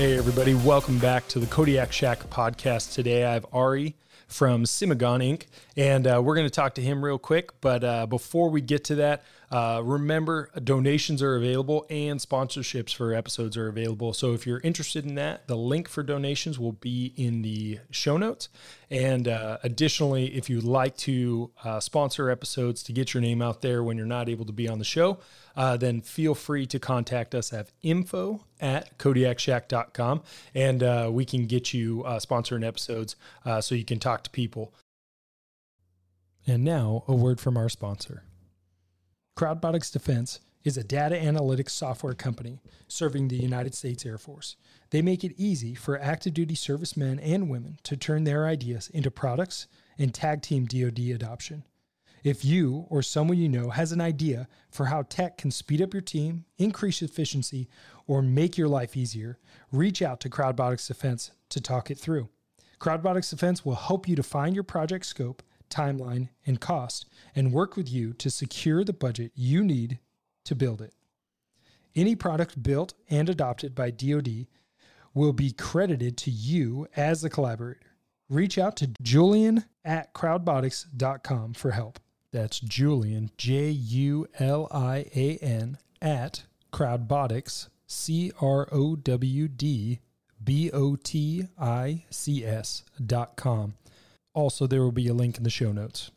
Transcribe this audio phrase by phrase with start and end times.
[0.00, 2.94] Hey, everybody, welcome back to the Kodiak Shack podcast.
[2.94, 3.96] Today I have Ary
[4.28, 5.42] from SimiGon Inc.,
[5.76, 7.60] and uh, we're going to talk to him real quick.
[7.60, 13.12] But uh, before we get to that, uh, remember donations are available and sponsorships for
[13.12, 14.12] episodes are available.
[14.12, 18.16] So if you're interested in that, the link for donations will be in the show
[18.16, 18.48] notes.
[18.90, 23.60] And uh, additionally, if you'd like to uh, sponsor episodes to get your name out
[23.60, 25.18] there when you're not able to be on the show,
[25.56, 30.22] uh, then feel free to contact us at info at kodiakshack.com
[30.54, 33.16] and uh, we can get you sponsoring episodes
[33.60, 34.72] so you can talk to people.
[36.46, 38.22] And now, a word from our sponsor.
[39.36, 44.56] Crowdbotics Defense is a data analytics software company serving the United States Air Force.
[44.90, 49.10] They make it easy for active duty servicemen and women to turn their ideas into
[49.10, 49.66] products
[49.98, 51.64] and tag team DoD adoption.
[52.22, 55.94] If you or someone you know has an idea for how tech can speed up
[55.94, 57.66] your team, increase efficiency,
[58.06, 59.38] or make your life easier,
[59.72, 62.28] reach out to Crowdbotics Defense to talk it through.
[62.78, 67.90] Crowdbotics Defense will help you define your project scope, timeline, and cost, and work with
[67.90, 69.98] you to secure the budget you need
[70.44, 70.94] to build it.
[71.94, 74.46] Any product built and adopted by DoD
[75.14, 77.80] will be credited to you as the collaborator.
[78.28, 81.98] Reach out to Julian at crowdbotics.com for help.
[82.32, 89.98] That's Julian, J U L I A N, at Crowdbotics, C R O W D
[90.42, 93.74] B O T I C S dot com.
[94.32, 96.10] Also, there will be a link in the show notes.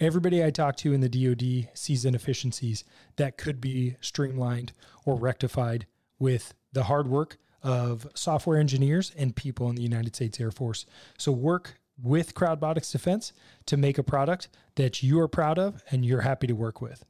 [0.00, 2.84] Everybody I talk to in the DoD sees inefficiencies
[3.16, 4.72] that could be streamlined
[5.04, 5.86] or rectified
[6.18, 10.86] with the hard work of software engineers and people in the United States Air Force.
[11.16, 13.32] So, work with Crowdbotics Defense
[13.66, 17.04] to make a product that you are proud of and you're happy to work with.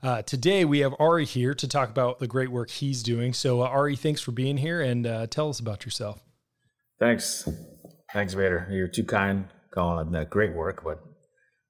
[0.00, 3.32] Uh, today, we have Ary here to talk about the great work he's doing.
[3.32, 6.22] So, uh, Ary, thanks for being here and uh, tell us about yourself.
[7.00, 7.48] Thanks.
[8.12, 8.66] Thanks, Vader.
[8.70, 9.48] You're too kind
[10.12, 10.98] that great work, but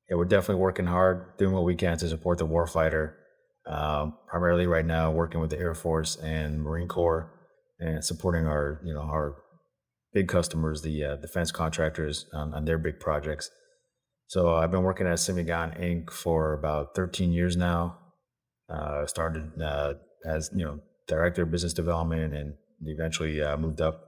[0.09, 3.15] yeah, we're definitely working hard, doing what we can to support the warfighter.
[3.67, 7.31] Um, primarily right now, working with the Air Force and Marine Corps
[7.79, 9.37] and supporting our, you know, our
[10.15, 13.51] big customers, the uh, defense contractors on, on, their big projects.
[14.29, 16.11] So I've been working at SimiGon Inc.
[16.11, 17.99] for about 13 years now.
[18.71, 19.95] Uh, started uh,
[20.27, 24.08] as you know director of business development, and eventually uh, moved up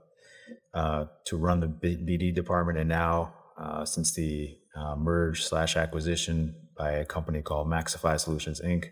[0.73, 2.77] uh, to run the BD department.
[2.77, 4.57] And now, uh, since the
[4.97, 8.85] merge slash acquisition by a company called Maxify Solutions Inc.,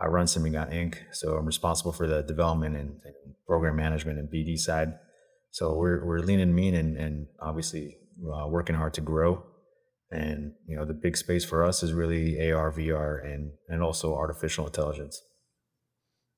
[0.00, 0.96] I run SimiGon Inc.
[1.12, 4.94] So I'm responsible for the development and, and program management and BD side
[5.50, 9.44] so we're we're lean and mean and and obviously uh, working hard to grow.
[10.10, 14.14] And you know the big space for us is really AR, VR, and and also
[14.14, 15.20] artificial intelligence.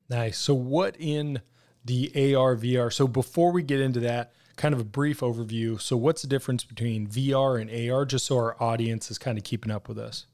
[0.08, 0.38] Nice.
[0.38, 1.40] So what in
[1.84, 2.92] the AR, VR?
[2.92, 5.80] So before we get into that, kind of a brief overview.
[5.80, 9.44] So what's the difference between VR and AR, just so our audience is kind of
[9.44, 10.26] keeping up with us?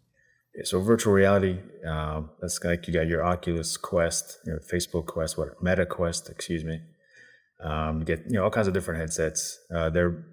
[0.54, 5.38] Yeah, so virtual reality, uh, that's like you got your Oculus Quest, your Facebook Quest,
[5.38, 6.80] what Meta Quest, excuse me,
[7.60, 9.58] Um, you get you know all kinds of different headsets.
[9.74, 10.24] Uh, they're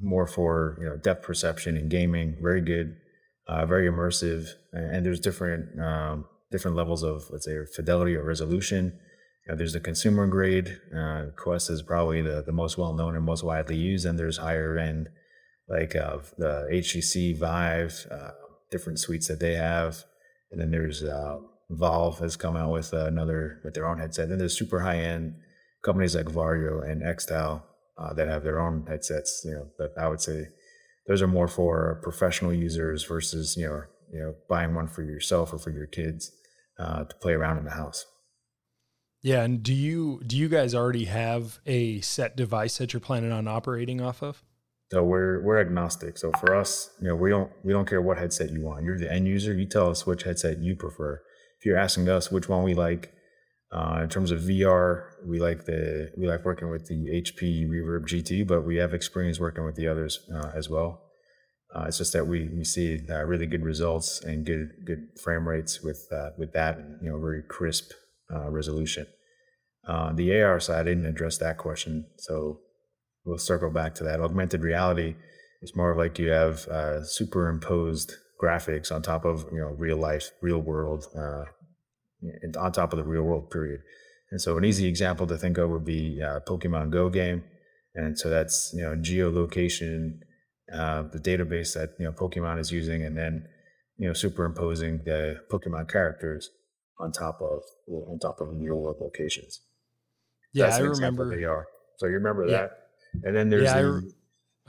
[0.00, 2.36] more for you know depth perception and gaming.
[2.40, 2.96] Very good,
[3.46, 8.98] uh, very immersive, and, there's different um, different levels of let's say fidelity or resolution.
[9.46, 10.80] There's the consumer grade.
[10.96, 14.38] Uh, Quest is probably the, the most well known and most widely used, and there's
[14.38, 15.08] higher end
[15.68, 18.30] like uh, the HTC Vive, uh,
[18.70, 20.04] different suites that they have,
[20.50, 21.38] and then there's uh,
[21.70, 24.28] Valve has come out with another with their own headset.
[24.28, 25.34] Then there's super high end
[25.82, 27.62] companies like Varjo and XTAL
[27.98, 29.42] uh, that have their own headsets.
[29.44, 30.48] You know, but I would say
[31.06, 33.82] those are more for professional users versus you know
[34.12, 36.32] you know buying one for yourself or for your kids
[36.78, 38.06] uh, to play around in the house.
[39.24, 43.32] Yeah, and do you do you guys already have a set device that you're planning
[43.32, 44.44] on operating off of?
[44.92, 46.18] So we're we're agnostic.
[46.18, 48.84] So for us, you know, we don't we don't care what headset you want.
[48.84, 49.54] You're the end user.
[49.54, 51.22] You tell us which headset you prefer.
[51.58, 53.14] If you're asking us which one we like,
[53.72, 58.06] uh, in terms of VR, we like the we like working with the HP Reverb
[58.06, 61.00] G2, but we have experience working with the others uh, as well.
[61.74, 65.48] Uh, it's just that we we see uh, really good results and good good frame
[65.48, 67.92] rates with uh, with that, you know, very crisp
[68.32, 69.06] uh, resolution.
[70.14, 72.60] the AR side, I didn't address that question, so
[73.24, 74.20] we'll circle back to that.
[74.20, 75.16] Augmented reality
[75.62, 76.66] is more of like you have
[77.06, 83.04] superimposed graphics on top of you know real life, real world, on top of the
[83.04, 83.80] real world period.
[84.30, 87.44] And so an easy example to think of would be uh, Pokemon Go game,
[87.94, 90.18] and so that's you know geolocation
[90.72, 93.46] uh, the database that you know Pokemon is using, and then
[93.96, 96.50] you know superimposing the Pokemon characters
[96.98, 99.60] on top of on top of world locations.
[100.52, 101.66] Yeah, That's I remember they are.
[101.96, 102.52] So you remember yeah.
[102.52, 102.70] that,
[103.24, 104.12] and then there's yeah, the, re-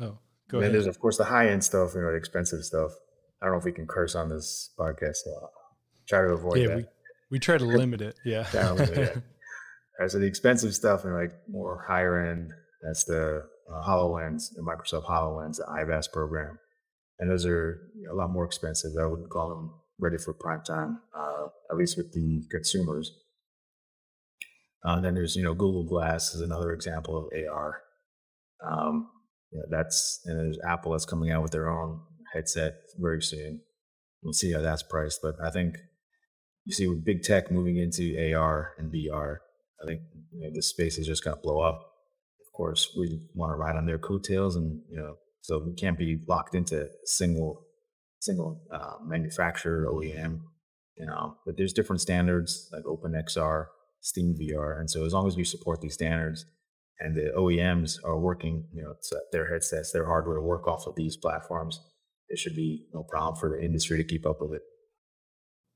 [0.01, 0.17] oh,
[0.49, 0.73] go then ahead.
[0.73, 2.91] there's of course the high end stuff, you know, the expensive stuff.
[3.41, 5.17] I don't know if we can curse on this podcast.
[5.23, 5.51] So I'll
[6.07, 6.77] try to avoid yeah, that.
[6.77, 6.85] We,
[7.31, 8.15] we try to limit it.
[8.25, 8.47] Yeah.
[8.53, 9.15] limit it.
[9.97, 12.51] All right, so the expensive stuff and like more higher end.
[12.81, 16.59] That's the uh, HoloLens, the Microsoft HoloLens, the IVAS program.
[17.19, 17.79] And those are
[18.11, 18.91] a lot more expensive.
[18.99, 23.11] I wouldn't call them ready for prime time, uh, at least with the consumers.
[24.85, 27.81] Uh, then there's, you know, Google Glass is another example of AR.
[28.65, 29.09] Um,
[29.51, 32.01] you know, that's, and there's Apple that's coming out with their own
[32.33, 33.61] headset very soon.
[34.21, 35.21] We'll see how that's priced.
[35.23, 35.77] But I think
[36.65, 39.37] you see with big tech moving into AR and VR,
[39.81, 40.01] I think
[40.33, 43.55] you know, this space is just going to blow up Of course, we want to
[43.55, 47.64] ride on their coattails, and you know, so we can't be locked into single
[48.19, 50.41] single uh, manufacturer OEM.
[50.97, 53.65] You know, but there's different standards like OpenXR,
[53.99, 56.45] Steam VR, and so as long as we support these standards,
[56.99, 58.93] and the OEMs are working, you know,
[59.33, 61.81] their headsets, their hardware work off of these platforms,
[62.29, 64.61] it should be no problem for the industry to keep up with it.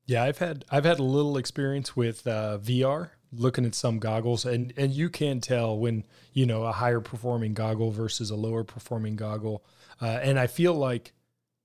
[0.06, 4.45] Yeah, I've had I've had a little experience with uh, VR looking at some goggles
[4.45, 6.03] and and you can tell when
[6.33, 9.63] you know a higher performing goggle versus a lower performing goggle
[10.01, 11.13] uh, and i feel like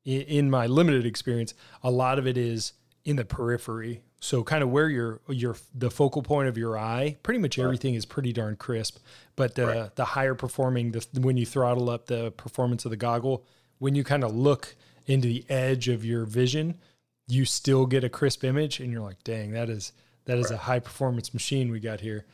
[0.05, 2.73] in, my limited experience a lot of it is
[3.05, 7.17] in the periphery so kind of where your your the focal point of your eye
[7.23, 8.99] pretty much everything is pretty darn crisp
[9.37, 9.97] but the right.
[9.97, 13.45] the higher performing the when you throttle up the performance of the goggle
[13.79, 14.75] when you kind of look
[15.06, 16.79] into the edge of your vision
[17.27, 19.93] you still get a crisp image and you're like dang that is
[20.27, 20.55] that is right.
[20.55, 22.25] a high performance machine we got here.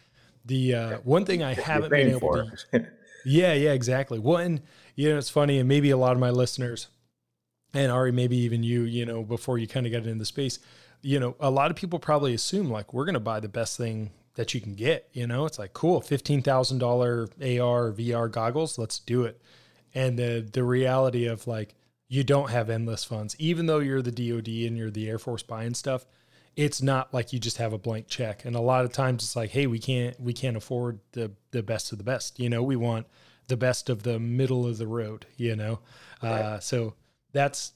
[0.45, 2.53] The uh, one thing I haven't been able to,
[3.25, 4.19] yeah, yeah, exactly.
[4.19, 4.61] One,
[4.95, 6.89] you know, it's funny, and maybe a lot of my listeners,
[7.75, 10.59] and Ary, maybe even you, you know, before you kind of got into the space,
[11.03, 13.77] you know, a lot of people probably assume like we're going to buy the best
[13.77, 15.09] thing that you can get.
[15.13, 19.41] You know, it's like cool, fifteen thousand dollar AR VR goggles, let's do it.
[19.95, 21.75] And the the reality of like
[22.09, 25.43] you don't have endless funds, even though you're the DoD and you're the Air Force
[25.43, 26.07] buying stuff
[26.57, 28.45] it's not like you just have a blank check.
[28.45, 31.63] And a lot of times it's like, hey, we can't we can't afford the the
[31.63, 32.39] best of the best.
[32.39, 33.07] You know, we want
[33.49, 35.27] the best of the middle of the road.
[35.37, 35.81] You know,
[36.23, 36.31] right.
[36.31, 36.95] uh, so
[37.33, 37.73] that's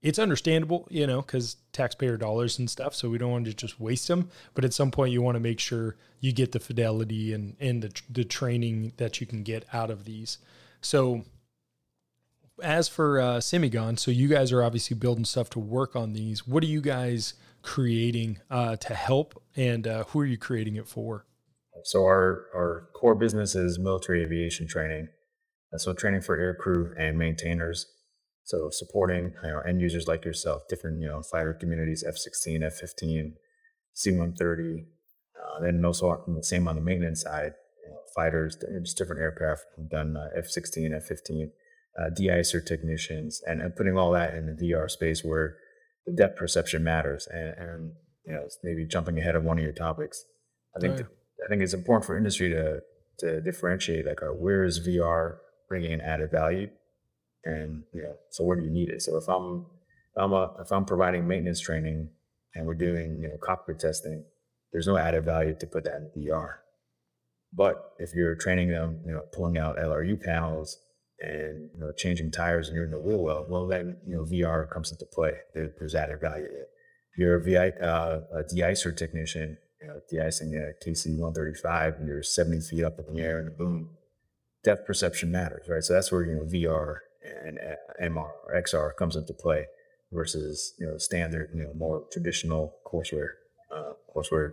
[0.00, 2.94] it's understandable, you know, because taxpayer dollars and stuff.
[2.94, 4.30] So we don't want to just waste them.
[4.54, 7.82] But at some point, you want to make sure you get the fidelity and and
[7.82, 10.38] the the training that you can get out of these.
[10.80, 11.22] So
[12.62, 16.46] as for uh, so you guys are obviously building stuff to work on these.
[16.46, 17.34] What are you guys?
[17.62, 21.24] creating uh, to help, and uh, who are you creating it for?
[21.84, 25.08] So our our core business is military aviation training,
[25.76, 27.86] so training for air crew and maintainers.
[28.44, 32.62] So supporting you know, end users like yourself, different you know fighter communities, F sixteen,
[32.62, 33.36] F fifteen,
[33.94, 34.86] C one thirty,
[35.36, 37.52] uh, then also the same on the maintenance side,
[37.84, 39.64] you know, fighters, just different aircraft.
[39.90, 41.52] Done uh, F sixteen, F fifteen,
[41.98, 45.56] uh, de-icer technicians, and, and putting all that in the VR space where
[46.06, 47.28] the depth perception matters.
[47.30, 47.92] And, and
[48.26, 50.24] you know, maybe jumping ahead of one of your topics,
[50.76, 51.46] I think oh, yeah.
[51.46, 52.80] I think it's important for industry to
[53.18, 55.36] to differentiate like, where is VR
[55.68, 56.68] bringing an added value,
[57.44, 59.02] and know, so where do you need it?
[59.02, 59.66] So if I'm
[60.14, 62.08] if I'm a, if I'm providing maintenance training
[62.54, 64.24] and we're doing you know cockpit testing,
[64.72, 66.54] there's no added value to put that in VR.
[67.52, 70.78] But if you're training them, you know, pulling out LRU panels
[71.20, 74.24] and you know changing tires and you're in the wheel well, well then you know
[74.24, 75.32] VR comes into play.
[75.54, 76.44] There, there's added value.
[76.44, 82.08] If you're a, VI, uh, a de-icer technician, you know, de-icing a KC 135 and
[82.08, 83.90] you're 70 feet up in the air and boom,
[84.64, 85.82] depth perception matters, right?
[85.82, 89.66] So that's where you know VR and uh, MR or XR comes into play
[90.12, 93.30] versus you know standard, you know, more traditional courseware,
[93.74, 94.52] uh, courseware,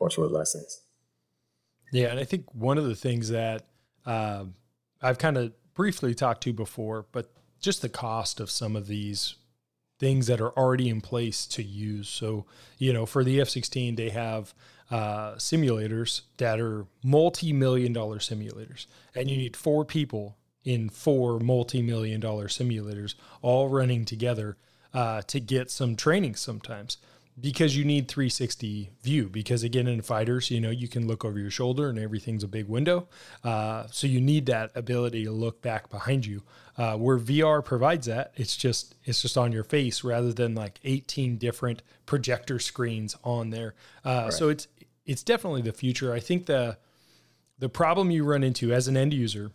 [0.00, 0.82] courseware lessons.
[1.92, 3.66] Yeah, and I think one of the things that
[4.04, 4.44] uh,
[5.00, 9.36] I've kind of briefly talked to before, but just the cost of some of these
[9.98, 12.08] things that are already in place to use.
[12.08, 12.46] So,
[12.78, 14.54] you know, for the F 16, they have
[14.90, 21.38] uh, simulators that are multi million dollar simulators, and you need four people in four
[21.38, 24.56] multi million dollar simulators all running together
[24.92, 26.96] uh, to get some training sometimes
[27.40, 29.28] because you need 360 view.
[29.28, 32.48] Because again in fighters you know you can look over your shoulder and everything's a
[32.48, 33.08] big window.
[33.42, 36.42] Uh, so you need that ability to look back behind you.
[36.76, 40.80] Uh, where vr provides that it's just it's just on your face rather than like
[40.82, 43.74] 18 different projector screens on there.
[44.04, 44.32] Uh, right.
[44.32, 44.66] so it's
[45.06, 46.12] it's definitely the future.
[46.12, 46.78] I think the
[47.58, 49.50] the problem you run into as an end user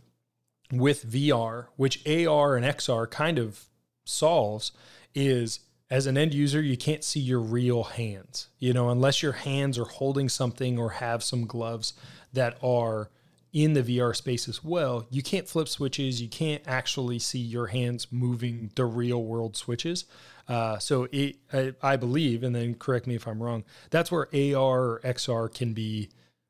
[0.72, 3.66] with vr which ar and xr kind of
[4.06, 4.72] solves
[5.16, 5.62] is
[5.92, 9.78] as an end user, you can't see your real hands, you know, unless your hands
[9.78, 11.94] are holding something or have some gloves
[12.32, 13.10] that are
[13.52, 15.08] in the VR space as well.
[15.10, 16.22] You can't flip switches.
[16.22, 20.06] You can't actually see your hands moving the real world switches.
[20.48, 24.28] Uh, so it, I, I, believe, and then correct me if I'm wrong, that's where
[24.32, 26.10] AR or XR can be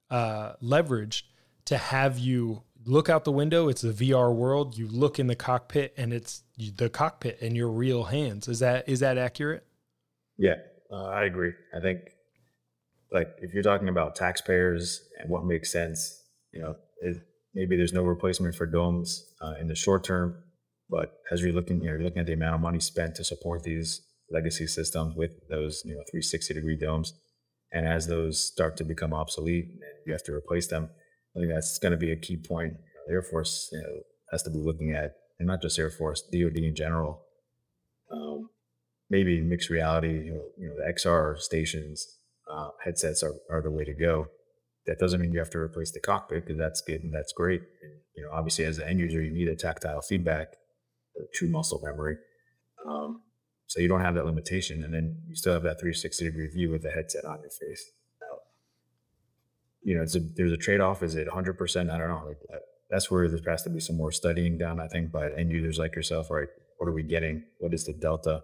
[0.09, 1.23] uh, leveraged
[1.65, 3.67] to have you look out the window.
[3.67, 4.77] It's the VR world.
[4.77, 8.47] You look in the cockpit, and it's the cockpit and your real hands.
[8.47, 9.65] Is that is that accurate?
[10.37, 10.55] Yeah,
[10.91, 11.53] uh, I agree.
[11.75, 11.99] I think
[13.11, 17.17] like if you're talking about taxpayers and what makes sense, you know, it,
[17.53, 20.35] maybe there's no replacement for domes uh, in the short term,
[20.89, 23.23] but as you're looking, you know, you're looking at the amount of money spent to
[23.23, 27.13] support these legacy systems with those, you know, 360 degree domes,
[27.71, 29.67] and as those start to become obsolete,
[30.05, 30.89] you have to replace them.
[31.35, 32.73] I think that's going to be a key point.
[33.07, 33.99] The Air Force you know,
[34.31, 37.21] has to be looking at, and not just Air Force, DoD in general.
[38.11, 38.49] Um,
[39.09, 42.17] maybe mixed reality, you know, you know the XR stations,
[42.51, 44.27] uh, headsets are, are the way to go.
[44.87, 47.61] That doesn't mean you have to replace the cockpit because that's good and that's great.
[48.15, 50.53] You know, obviously as an end user, you need a tactile feedback,
[51.17, 52.17] a true muscle memory.
[52.87, 53.21] Um,
[53.67, 56.71] so you don't have that limitation, and then you still have that 360 degree view
[56.71, 57.91] with the headset on your face
[59.81, 61.03] you know, it's a, there's a trade off.
[61.03, 61.89] Is it 100%?
[61.89, 62.23] I don't know.
[62.27, 65.51] Like, that's where there has to be some more studying done, I think, by end
[65.51, 66.47] users like yourself, right?
[66.77, 67.43] What are we getting?
[67.59, 68.41] What is the delta?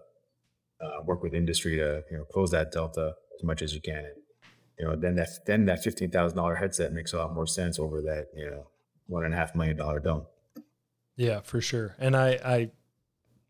[0.80, 4.04] Uh, work with industry to you know close that delta as much as you can.
[4.78, 7.78] You know, then that then that fifteen thousand dollar headset makes a lot more sense
[7.78, 8.66] over that you know
[9.06, 10.26] one and a half million dollar dome.
[11.16, 11.96] Yeah, for sure.
[11.98, 12.70] And I I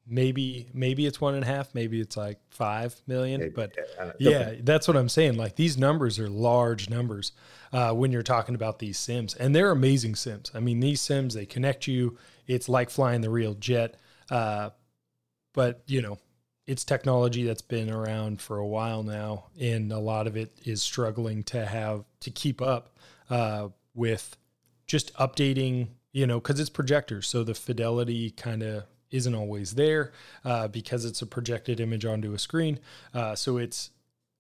[0.09, 3.77] maybe maybe it's one and a half maybe it's like five million but
[4.19, 5.37] yeah that's what i'm saying.
[5.37, 7.33] Like these numbers are large numbers
[7.73, 10.51] uh, when you're talking about these sims and they're amazing sims.
[10.55, 12.17] I mean these sims they connect you.
[12.47, 13.97] It's like flying the real jet
[14.31, 14.71] uh,
[15.53, 16.19] but you know
[16.67, 20.83] it's technology that's been around for a while now and a lot of it is
[20.83, 22.97] struggling to have to keep up
[23.31, 24.37] uh, with
[24.87, 30.13] just updating you know because it's projectors so the fidelity kind of isn't always there
[30.45, 32.79] uh, because it's a projected image onto a screen.
[33.15, 33.91] Uh, so it's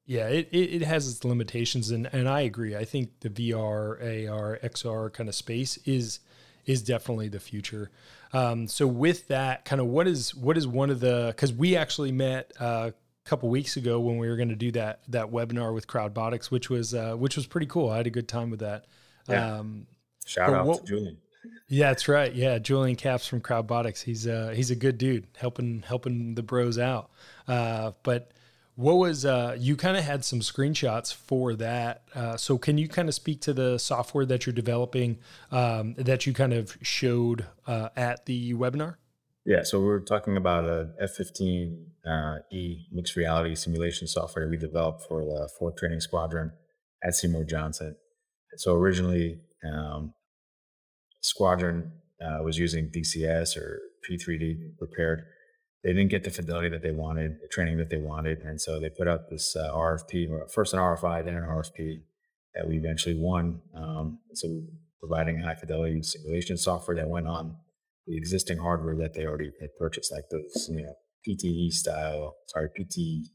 [0.06, 2.76] yeah, it, it, it, has its limitations, and, and I agree.
[2.76, 6.20] I think the VR, AR, XR kind of space is
[6.64, 7.90] is definitely the future.
[8.32, 11.76] Um, so with that, kind of what is what is one of the because we
[11.76, 15.32] actually met uh, a couple weeks ago when we were going to do that that
[15.32, 17.90] webinar with Crowdbotics, which was uh, which was pretty cool.
[17.90, 18.84] I had a good time with that.
[19.28, 19.58] Yeah.
[19.58, 19.88] Um,
[20.24, 21.18] Shout out what, to Julian.
[21.68, 22.32] Yeah, that's right.
[22.32, 24.02] Yeah, Julian Capps from Crowdbotics.
[24.02, 27.10] He's uh he's a good dude, helping helping the bros out.
[27.48, 28.32] Uh, but
[28.76, 32.02] what was uh, you kind of had some screenshots for that?
[32.14, 35.18] Uh, so can you kind of speak to the software that you're developing
[35.50, 38.96] um, that you kind of showed uh, at the webinar?
[39.46, 45.04] Yeah, so we're talking about a F-15 uh, E mixed reality simulation software we developed
[45.08, 46.50] for the Fourth Training Squadron
[47.02, 47.96] at Seymour Johnson.
[48.56, 50.12] So originally, um,
[51.26, 51.92] squadron
[52.24, 55.22] uh, was using DCS or P3D Prepar3D.
[55.84, 58.80] They didn't get the fidelity that they wanted, the training that they wanted, and so
[58.80, 62.00] they put out this uh, RFP, first an RFI, then an RFP
[62.54, 63.60] that we eventually won.
[63.74, 64.48] Um, so
[64.98, 67.56] providing high fidelity simulation software that went on
[68.06, 70.94] the existing hardware that they already had purchased, like those, you know,
[71.28, 73.28] PTE style, sorry, PT,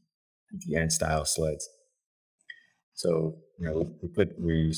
[0.52, 1.68] PTN style sleds.
[2.94, 4.74] So, you know, we put, we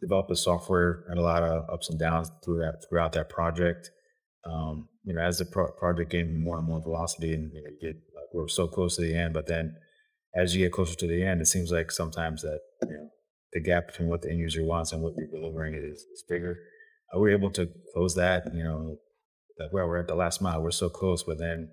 [0.00, 3.90] developed the software and a lot of ups and downs through that, throughout that project.
[4.44, 7.70] Um, you know, as the pro- project gained more and more velocity and you know,
[7.80, 9.74] get, like, we're so close to the end, but then
[10.36, 13.08] as you get closer to the end, it seems like sometimes that, you know,
[13.52, 16.56] the gap between what the end user wants and what you're delivering is, is bigger.
[17.14, 18.96] Uh, we're able to close that, you know,
[19.56, 21.70] that where we're at the last mile, we're so close, but then,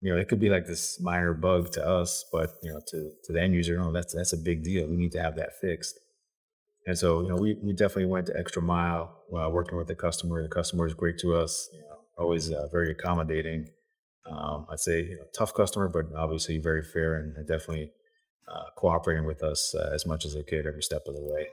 [0.00, 3.10] you know, it could be like this minor bug to us, but you know, to,
[3.24, 4.86] to the end user, no, that's that's a big deal.
[4.86, 5.98] We need to have that fixed.
[6.88, 9.94] And so, you know, we, we definitely went the extra mile uh, working with the
[9.94, 10.42] customer.
[10.42, 13.68] The customer is great to us, you know, always uh, very accommodating.
[14.26, 17.92] Um, I'd say you know, tough customer, but obviously very fair and, definitely
[18.50, 21.48] uh, cooperating with us uh, as much as they could every step of the way.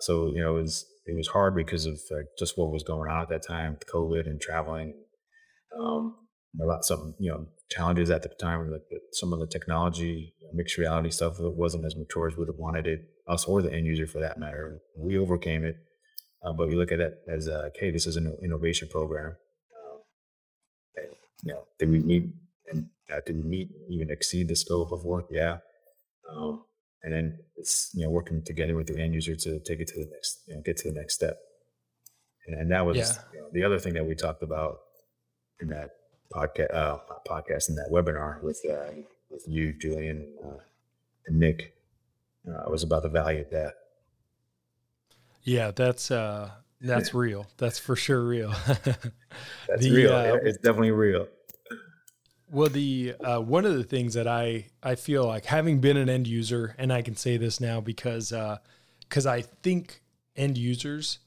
[0.00, 2.00] So, you know, it was it was hard because of
[2.36, 4.94] just what was going on at that time, COVID and traveling.
[5.78, 6.16] Um,
[6.60, 8.82] a lot some you know challenges at the time, like
[9.12, 12.86] some of the technology, mixed reality stuff, wasn't as mature as we would have wanted
[12.86, 14.80] it, us or the end user for that matter.
[14.96, 15.76] We overcame it,
[16.44, 19.36] uh, but we look at it as, uh, okay, this is an innovation program.
[19.76, 19.98] Um,
[20.96, 21.06] and,
[21.42, 22.28] you know, did we meet
[22.70, 25.26] and uh, did we meet even exceed the scope of work?
[25.30, 25.58] Yeah.
[26.28, 26.64] Um,
[27.06, 30.00] and then it's you know working together with the end user to take it to
[30.00, 31.38] the next you know get to the next step
[32.46, 33.12] and, and that was yeah.
[33.32, 34.78] you know, the other thing that we talked about
[35.60, 35.90] in that
[36.32, 38.92] podcast uh, podcast in that webinar with uh,
[39.30, 40.58] with you julian uh,
[41.26, 41.72] and nick.
[42.48, 43.74] Uh, was about the value of that.
[45.42, 47.46] Yeah that's uh that's real.
[47.56, 48.50] That's for sure real.
[49.66, 50.12] That's the, real.
[50.12, 51.26] uh, it's definitely real.
[52.50, 56.08] well, the uh, one of the things that I I feel like having been an
[56.08, 58.32] end user, and I can say this now because
[59.00, 60.02] because uh, I think
[60.36, 61.18] end users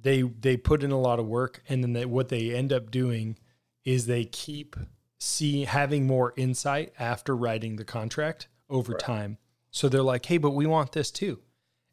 [0.00, 2.90] they they put in a lot of work, and then they, what they end up
[2.90, 3.36] doing
[3.86, 4.76] is they keep
[5.18, 9.00] see having more insight after writing the contract over right.
[9.00, 9.38] time.
[9.70, 11.38] So they're like, hey, but we want this too.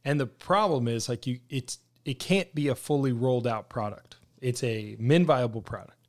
[0.04, 4.18] And the problem is like you it's it can't be a fully rolled out product.
[4.42, 6.04] It's a min viable product.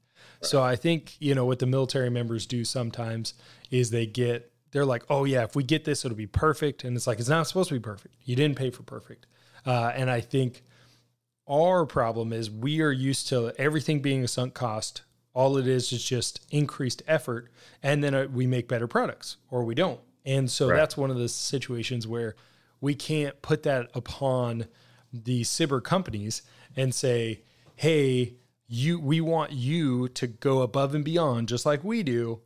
[0.45, 3.35] So I think, you know, what the military members do sometimes
[3.71, 6.85] is they get, they're like, oh, yeah, if we get this, it'll be perfect.
[6.85, 8.15] And it's like, it's not supposed to be perfect.
[8.25, 9.27] You didn't pay for perfect.
[9.65, 10.63] Uh, and I think
[11.49, 15.03] our problem is we are used to everything being a sunk cost.
[15.35, 17.51] All it is is just increased effort.
[17.83, 20.01] And then uh, we make better products or we don't.
[20.25, 20.77] And so right.
[20.77, 22.35] that's one of the situations where
[22.81, 24.67] we can't put that upon
[25.13, 26.43] the cyber companies
[26.77, 27.43] and say,
[27.77, 28.35] hey,
[28.67, 32.41] you we want you to go above and beyond just like we do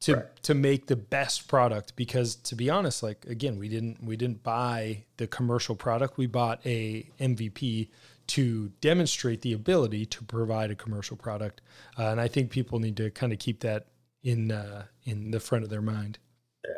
[0.00, 0.42] to right.
[0.42, 4.42] to make the best product because to be honest like again we didn't we didn't
[4.42, 7.88] buy the commercial product we bought a MVP
[8.28, 11.60] to demonstrate the ability to provide a commercial product
[11.98, 13.86] uh, and I think people need to kind of keep that
[14.22, 16.18] in uh, in the front of their mind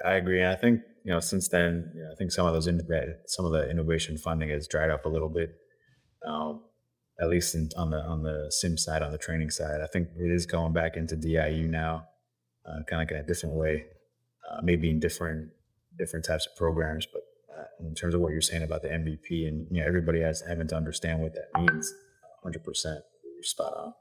[0.05, 2.67] I agree I think you know since then you know, I think some of those
[2.67, 2.81] in,
[3.27, 5.55] some of the innovation funding has dried up a little bit
[6.27, 6.63] um,
[7.21, 9.81] at least in, on the on the sim side, on the training side.
[9.83, 12.07] I think it is going back into DIU now,
[12.67, 13.85] uh, kind of like in a different way,
[14.51, 15.51] uh, maybe in different
[15.99, 17.07] different types of programs.
[17.13, 17.20] But
[17.81, 20.69] in terms of what you're saying about the MVP, and you know, everybody has having
[20.69, 21.93] to understand what that means.
[22.43, 23.01] 100, percent
[23.35, 23.95] you're spot on.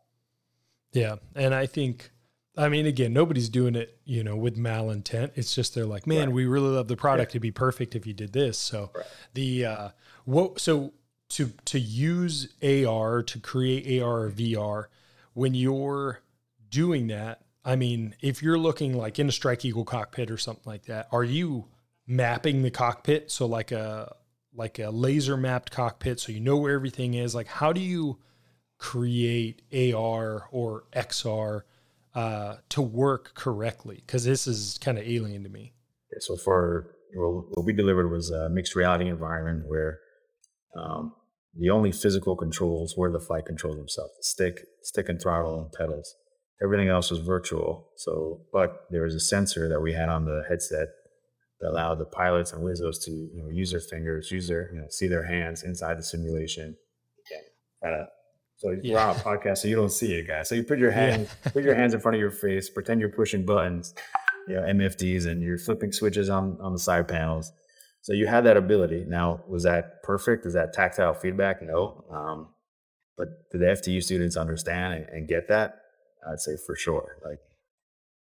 [0.93, 2.11] Yeah, and I think.
[2.57, 5.31] I mean, again, nobody's doing it, you know, with malintent.
[5.35, 6.33] It's just they're like, man, right.
[6.33, 7.31] we really love the product.
[7.31, 7.33] Yeah.
[7.33, 8.57] It'd be perfect if you did this.
[8.57, 9.05] So right.
[9.33, 9.89] the uh,
[10.25, 10.59] what?
[10.59, 10.91] So
[11.29, 14.85] to to use AR to create AR or VR
[15.33, 16.21] when you're
[16.69, 20.63] doing that I mean if you're looking like in a strike eagle cockpit or something
[20.65, 21.65] like that are you
[22.09, 23.31] mapping the cockpit.
[23.31, 24.15] So like a
[24.53, 26.19] like a laser mapped cockpit.
[26.19, 27.35] So you know where everything is.
[27.35, 28.19] Like how do you
[28.77, 31.61] create AR or XR
[32.15, 34.03] uh, to work correctly?
[34.05, 35.73] Because this is kind of alien to me.
[36.19, 39.99] So for well, what we delivered was a mixed reality environment where
[40.75, 41.13] um,
[41.55, 45.71] the only physical controls were the flight controls themselves, the stick, stick and throttle and
[45.71, 46.15] pedals.
[46.61, 47.87] Everything else was virtual.
[47.95, 50.89] So, but there was a sensor that we had on the headset
[51.61, 54.79] that allowed the pilots and Wizzos to you know, use their fingers, use their, you
[54.79, 56.75] know, see their hands inside the simulation.
[57.83, 58.05] Yeah.
[58.57, 58.93] so yeah.
[58.93, 60.49] we're on a podcast, so you don't see it, guys.
[60.49, 61.51] So you put your hands, yeah.
[61.51, 63.93] put your hands in front of your face, pretend you're pushing buttons,
[64.47, 67.51] you know, MFDs, and you're flipping switches on on the side panels
[68.01, 69.05] so you had that ability.
[69.07, 70.45] Now, was that perfect?
[70.45, 71.61] Is that tactile feedback?
[71.61, 72.05] No.
[72.09, 72.47] Um,
[73.17, 75.81] but did the FTU students understand and, and, get that?
[76.27, 77.17] I'd say for sure.
[77.25, 77.39] Like,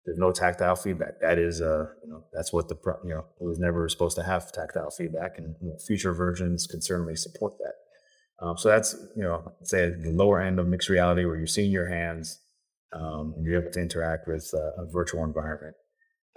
[0.06, 1.20] there's no tactile feedback.
[1.22, 4.24] That is, uh, you know, that's what the you know it was never supposed to
[4.24, 8.46] have tactile feedback, and you know, future versions can certainly support that.
[8.46, 11.72] Um, so that's you know say the lower end of mixed reality where you're seeing
[11.72, 12.40] your hands
[12.94, 15.76] um, and you're able to interact with uh, a virtual environment.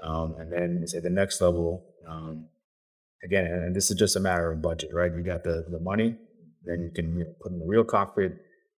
[0.02, 2.46] Um, and then say the next level, um,
[3.24, 5.12] again, and this is just a matter of budget, right?
[5.12, 6.16] You got the the money,
[6.64, 8.32] then you can you know, put in the real cockpit,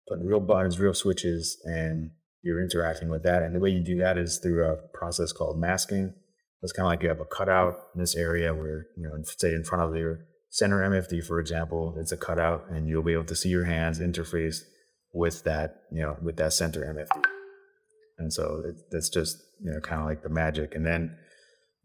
[0.07, 3.43] put in real buttons, real switches, and you're interacting with that.
[3.43, 6.13] And the way you do that is through a process called masking.
[6.61, 9.53] It's kind of like you have a cutout in this area where, you know, say
[9.53, 13.25] in front of your center MFD, for example, it's a cutout and you'll be able
[13.25, 14.59] to see your hands interface
[15.13, 17.23] with that, you know, with that center MFD.
[18.17, 20.75] And so it, that's just, you know, kind of like the magic.
[20.75, 21.15] And then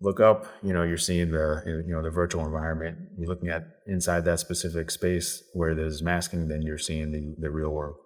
[0.01, 2.99] look up, you know, you're seeing the, you know, the virtual environment.
[3.17, 7.51] You're looking at inside that specific space where there's masking, then you're seeing the, the
[7.51, 7.97] real world.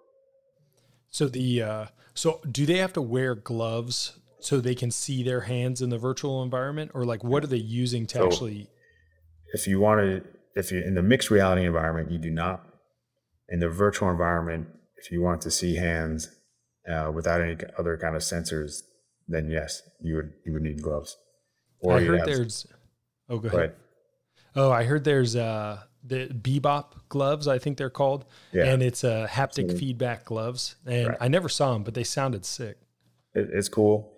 [1.11, 5.41] So the, uh, so do they have to wear gloves so they can see their
[5.41, 8.69] hands in the virtual environment or like what are they using to so actually
[9.53, 10.23] if you want to
[10.55, 12.65] if you're in the mixed reality environment, you do not.
[13.47, 14.67] In the virtual environment,
[14.97, 16.29] if you want to see hands
[16.87, 18.81] uh, without any other kind of sensors,
[19.27, 21.17] then yes, you would you would need gloves.
[21.79, 22.67] Or I heard there's.
[23.29, 23.75] Oh, go ahead.
[24.55, 27.47] Oh, I heard there's uh the Bebop gloves.
[27.47, 28.65] I think they're called, yeah.
[28.65, 29.77] and it's uh, haptic mm-hmm.
[29.77, 30.75] feedback gloves.
[30.85, 31.17] And right.
[31.21, 32.77] I never saw them, but they sounded sick.
[33.33, 34.13] It, it's cool.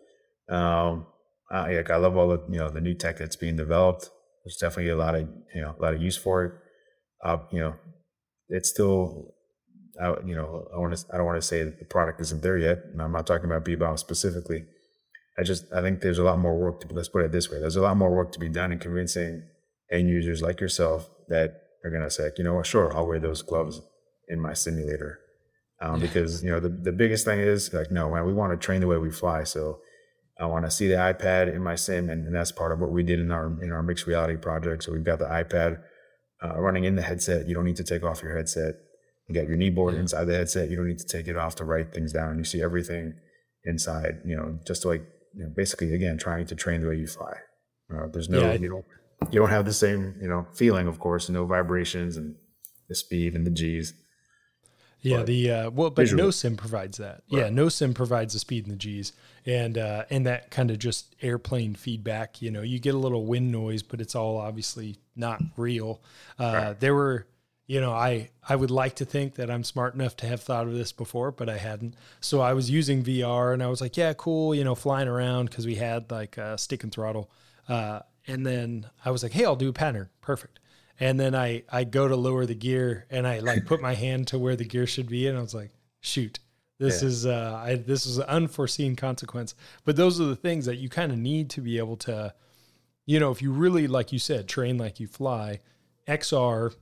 [0.49, 1.07] Um,
[1.49, 4.09] I, like I love all the you know the new tech that's being developed
[4.43, 6.53] there's definitely a lot of you know a lot of use for it.
[7.23, 7.75] Uh, you know,
[8.49, 9.35] it's still,
[10.01, 12.41] I, you know, I want to I don't want to say that the product isn't
[12.41, 12.79] there yet.
[12.91, 14.65] And I'm not talking about Bebop specifically.
[15.37, 17.59] I just I think there's a lot more work to let's put it this way.
[17.59, 19.43] There's a lot more work to be done in convincing
[19.91, 23.41] end users like yourself that are gonna say, you know what, sure, I'll wear those
[23.41, 23.81] gloves
[24.27, 25.19] in my simulator.
[25.79, 28.57] Um, because you know the, the biggest thing is like no man we want to
[28.63, 29.79] train the way we fly so
[30.41, 32.91] I want to see the iPad in my sim, and, and, that's part of what
[32.91, 34.83] we did in our in our mixed reality project.
[34.83, 35.81] So we've got the iPad
[36.43, 37.47] uh, running in the headset.
[37.47, 38.75] You don't need to take off your headset.
[39.27, 39.99] You got your knee board yeah.
[39.99, 40.69] inside the headset.
[40.69, 42.39] You don't need to take it off to write things down.
[42.39, 43.13] You see everything
[43.65, 44.21] inside.
[44.25, 45.03] You know, just like
[45.35, 47.37] you know, basically again trying to train the way you fly.
[47.93, 48.85] Uh, there's no yeah, you don't
[49.29, 52.35] you don't have the same you know feeling, of course, no vibrations and
[52.87, 53.93] the speed and the G's.
[55.01, 56.23] Yeah, but the uh, well, but visually.
[56.23, 57.23] no sim provides that.
[57.31, 57.43] Right.
[57.43, 59.13] Yeah, no sim provides the speed and the G's,
[59.45, 62.41] and uh, and that kind of just airplane feedback.
[62.41, 66.01] You know, you get a little wind noise, but it's all obviously not real.
[66.39, 66.79] Uh, right.
[66.79, 67.25] There were,
[67.65, 70.67] you know, I I would like to think that I'm smart enough to have thought
[70.67, 71.95] of this before, but I hadn't.
[72.19, 75.49] So I was using VR, and I was like, yeah, cool, you know, flying around
[75.49, 77.31] because we had like a stick and throttle,
[77.67, 80.59] uh, and then I was like, hey, I'll do a pattern, perfect.
[80.99, 84.27] And then I I go to lower the gear and I like put my hand
[84.27, 86.39] to where the gear should be and I was like shoot.
[86.77, 87.07] This yeah.
[87.07, 89.55] is uh I, this is an unforeseen consequence.
[89.83, 92.33] But those are the things that you kind of need to be able to
[93.05, 95.59] you know if you really like you said train like you fly
[96.07, 96.75] XR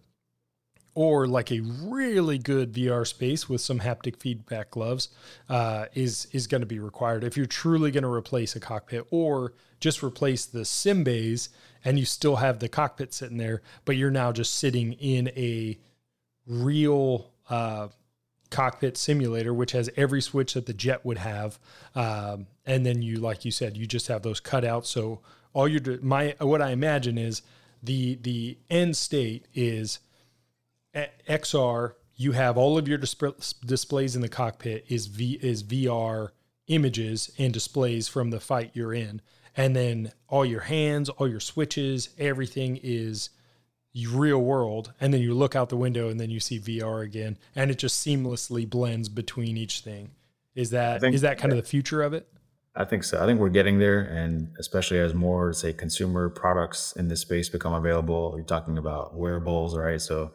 [0.96, 5.08] or like a really good VR space with some haptic feedback gloves
[5.48, 9.08] uh, is is going to be required if you're truly going to replace a cockpit
[9.12, 11.50] or just replace the sim bays
[11.86, 15.78] and you still have the cockpit sitting there, but you're now just sitting in a
[16.46, 17.88] real uh,
[18.50, 21.60] cockpit simulator, which has every switch that the jet would have,
[21.96, 24.88] um, and then you, like you said, you just have those cutouts.
[24.88, 25.22] So
[25.54, 27.42] all you're my what I imagine is
[27.82, 30.00] the the end state is
[30.96, 36.30] XR, you have all of your disp- displays in the cockpit is V is VR
[36.68, 39.22] images and displays from the fight you're in,
[39.56, 43.30] and then all your hands, all your switches, everything is
[44.12, 44.94] real world.
[45.02, 47.78] And then you look out the window and then you see VR again, and it
[47.78, 50.12] just seamlessly blends between each thing.
[50.56, 52.28] Is that think, is that kind of the future of it?
[52.76, 53.22] I think so.
[53.22, 57.50] I think we're getting there, and especially as more say consumer products in this space
[57.50, 58.34] become available.
[58.36, 60.00] You're talking about wearables, right?
[60.00, 60.32] So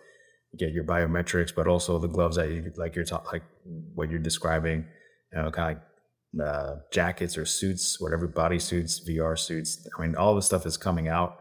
[0.52, 3.42] you get your biometrics, but also the gloves that you like you're talking like
[3.94, 4.86] what you're describing,
[5.32, 5.82] you know, kind of like
[6.42, 9.86] uh, jackets or suits, whatever body suits, VR suits.
[9.96, 11.40] I mean, all this stuff is coming out.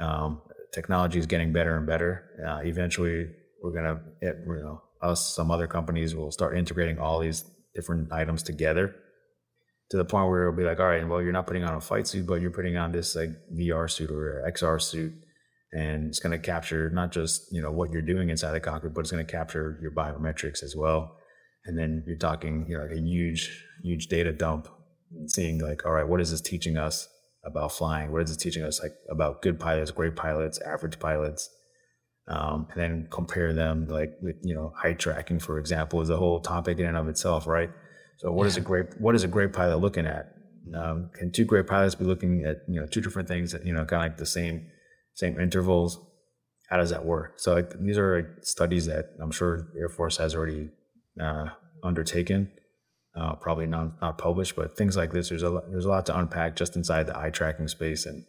[0.00, 2.30] Um, technology is getting better and better.
[2.46, 3.26] Uh, eventually,
[3.62, 8.12] we're gonna, it, you know, us, some other companies will start integrating all these different
[8.12, 8.94] items together
[9.90, 11.80] to the point where it'll be like, all right, well, you're not putting on a
[11.80, 15.12] fight suit, but you're putting on this like VR suit or XR suit
[15.72, 19.00] and it's to capture not just you know what you're doing inside the cockpit, but
[19.00, 21.16] it's to capture your biometrics as well.
[21.64, 24.68] And then you're talking you know like a huge huge data dump,
[25.26, 27.08] seeing like all right, what is this teaching us
[27.44, 28.12] about flying?
[28.12, 31.50] What is this teaching us like about good pilots, great pilots, average pilots?
[32.26, 36.16] Um, and then compare them like with you know height tracking, for example, is a
[36.16, 37.70] whole topic in and of itself, right?
[38.18, 38.48] So what yeah.
[38.48, 40.34] is a great what is a great pilot looking at?
[40.74, 43.52] Um, can two great pilots be looking at you know two different things?
[43.52, 44.66] That, you know, kind of like the same
[45.14, 45.98] same intervals.
[46.68, 47.34] how does that work?
[47.36, 50.68] So like, these are like, studies that I'm sure Air Force has already
[51.20, 51.50] uh,
[51.82, 52.50] undertaken,
[53.16, 55.28] uh, probably not not published, but things like this.
[55.28, 58.24] There's a there's a lot to unpack just inside the eye tracking space, and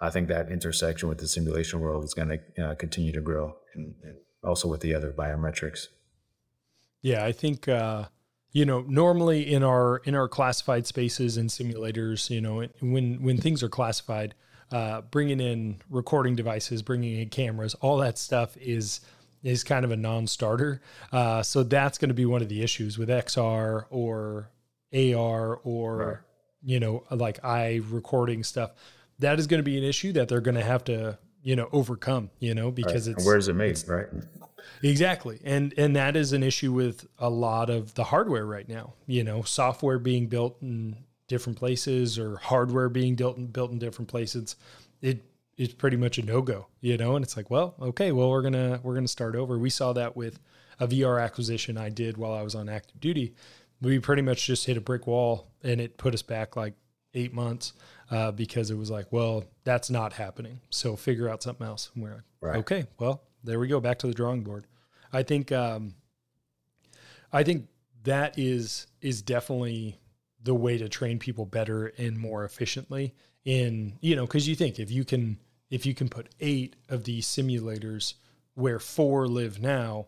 [0.00, 3.56] I think that intersection with the simulation world is going to uh, continue to grow,
[3.74, 5.88] and, and, also with the other biometrics.
[7.02, 8.06] Yeah, I think uh,
[8.52, 13.36] you know normally in our in our classified spaces and simulators, you know, when when
[13.36, 14.34] things are classified
[14.72, 19.00] uh, bringing in recording devices, bringing in cameras, all that stuff is
[19.42, 20.80] is kind of a non-starter.
[21.12, 24.50] Uh, so that's going to be one of the issues with XR or
[24.92, 26.16] AR or right.
[26.62, 28.72] you know like I recording stuff.
[29.18, 31.68] That is going to be an issue that they're going to have to you know
[31.72, 32.30] overcome.
[32.38, 33.16] You know because right.
[33.16, 34.06] it's where is it made, right?
[34.82, 35.40] Exactly.
[35.44, 38.94] And and that is an issue with a lot of the hardware right now.
[39.06, 40.96] You know, software being built in
[41.28, 44.56] different places or hardware being built in, built in different places,
[45.00, 45.22] it
[45.60, 47.16] it's pretty much a no go, you know.
[47.16, 49.58] And it's like, well, okay, well we're gonna we're gonna start over.
[49.58, 50.40] We saw that with
[50.78, 53.34] a VR acquisition I did while I was on active duty.
[53.82, 56.74] We pretty much just hit a brick wall, and it put us back like
[57.12, 57.74] eight months
[58.10, 60.60] uh, because it was like, well, that's not happening.
[60.70, 61.90] So figure out something else.
[61.94, 62.56] And we're like, right.
[62.56, 64.66] okay, well, there we go, back to the drawing board.
[65.12, 65.94] I think, um,
[67.32, 67.66] I think
[68.04, 70.00] that is is definitely
[70.42, 74.78] the way to train people better and more efficiently in you know because you think
[74.78, 75.38] if you can
[75.70, 78.14] if you can put eight of these simulators
[78.54, 80.06] where four live now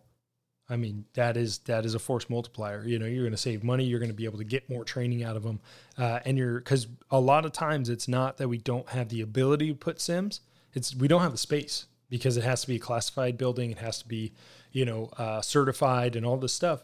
[0.68, 2.84] i mean that is that is a force multiplier.
[2.84, 4.84] You know you're going to save money you're going to be able to get more
[4.84, 5.60] training out of them
[5.98, 9.20] uh, and you're because a lot of times it's not that we don't have the
[9.20, 10.40] ability to put sims
[10.74, 13.78] it's we don't have the space because it has to be a classified building it
[13.78, 14.32] has to be
[14.72, 16.82] you know uh, certified and all this stuff.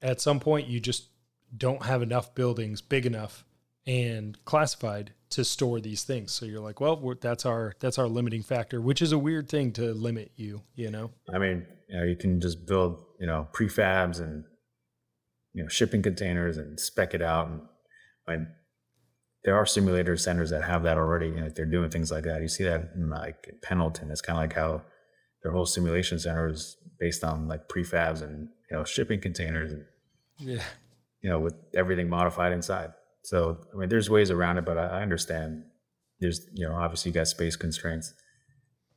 [0.00, 1.06] At some point you just
[1.56, 3.44] don't have enough buildings big enough
[3.86, 6.32] and classified to store these things.
[6.32, 9.72] So you're like, well, that's our that's our limiting factor, which is a weird thing
[9.72, 10.62] to limit you.
[10.74, 11.10] You know.
[11.32, 14.44] I mean, you know, you can just build you know prefabs and
[15.52, 17.60] you know shipping containers and spec it out, and,
[18.26, 18.46] and
[19.44, 21.26] there are simulator centers that have that already.
[21.26, 22.42] You know, they're doing things like that.
[22.42, 24.10] You see that in like Pendleton.
[24.10, 24.82] It's kind of like how
[25.42, 29.84] their whole simulation center is based on like prefabs and you know shipping containers and
[30.38, 30.62] yeah
[31.24, 32.92] you know, with everything modified inside.
[33.24, 35.64] So, I mean, there's ways around it, but I, I understand
[36.20, 38.14] there's, you know, obviously you got space constraints.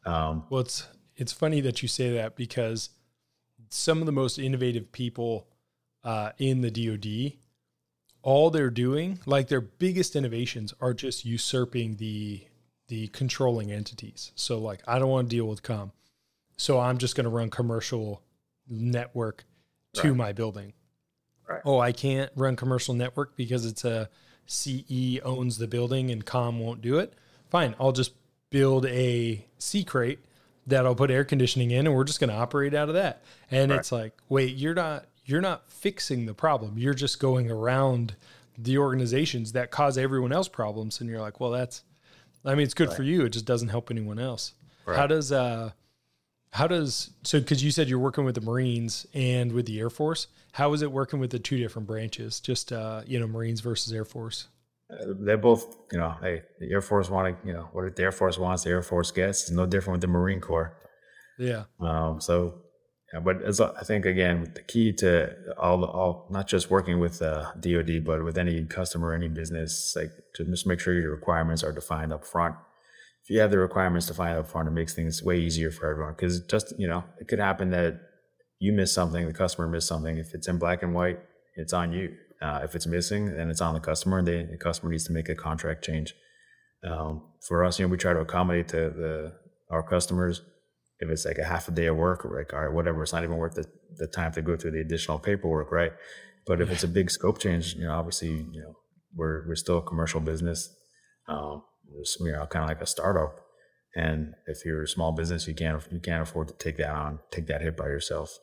[0.06, 0.86] Um, well, it's,
[1.16, 2.90] it's funny that you say that because
[3.70, 5.48] some of the most innovative people
[6.04, 7.40] uh, in the DoD,
[8.22, 12.46] all they're doing, like their biggest innovations, are just usurping the
[12.90, 14.32] the controlling entities.
[14.36, 15.92] So, like, I don't want to deal with com,
[16.56, 18.24] so I'm just going to run commercial
[18.70, 19.44] network
[19.96, 20.18] to right.
[20.18, 20.74] my building.
[21.47, 21.62] Right.
[21.65, 24.10] Oh, I can't run commercial network because it's a
[24.47, 27.13] CE owns the building and com won't do it.
[27.49, 28.13] Fine, I'll just
[28.49, 30.19] build a C crate
[30.67, 33.23] that I'll put air conditioning in and we're just going to operate out of that.
[33.49, 33.79] And right.
[33.79, 36.77] it's like, wait, you're not you're not fixing the problem.
[36.77, 38.15] You're just going around
[38.57, 41.83] the organizations that cause everyone else problems and you're like, well, that's
[42.45, 42.97] I mean, it's good right.
[42.97, 43.25] for you.
[43.25, 44.53] It just doesn't help anyone else.
[44.86, 45.71] How does uh
[46.51, 49.89] how does so because you said you're working with the Marines and with the Air
[49.89, 50.27] Force?
[50.53, 52.39] How is it working with the two different branches?
[52.39, 54.47] Just uh, you know, Marines versus Air Force.
[54.91, 58.12] Uh, they're both, you know, hey, the Air Force wanting, you know, what the Air
[58.12, 59.43] Force wants, the Air Force gets.
[59.43, 60.77] It's no different with the Marine Corps.
[61.38, 61.65] Yeah.
[61.79, 62.21] Um.
[62.21, 62.62] So,
[63.13, 67.21] yeah, but as I think again, the key to all, all not just working with
[67.21, 71.63] uh, DoD, but with any customer, any business, like to just make sure your requirements
[71.63, 72.55] are defined up front
[73.28, 75.92] if you have the requirements to find up front, it makes things way easier for
[75.92, 76.13] everyone.
[76.13, 78.00] Because just you know, it could happen that
[78.58, 80.18] you miss something, the customer missed something.
[80.18, 81.20] If it's in black and white,
[81.58, 82.16] it's on you.
[82.42, 85.28] Uh, if it's missing, then it's on the customer, they, the customer needs to make
[85.28, 86.13] a contract change.
[86.86, 89.34] Um, for us, you know, we try to accommodate the, the
[89.72, 90.42] our customers.
[91.00, 93.12] If it's like a half a day of work, or like all right, whatever, it's
[93.12, 93.66] not even worth the,
[93.98, 95.92] the time to go through the additional paperwork, right?
[96.46, 98.74] But if it's a big scope change, you know, obviously, you know,
[99.13, 100.74] we're we're still a commercial business.
[101.28, 101.63] Um,
[102.19, 103.41] you know, kind of like a startup.
[103.95, 107.19] And if you're a small business, you can't you can't afford to take that on,
[107.32, 108.38] take that hit by yourself.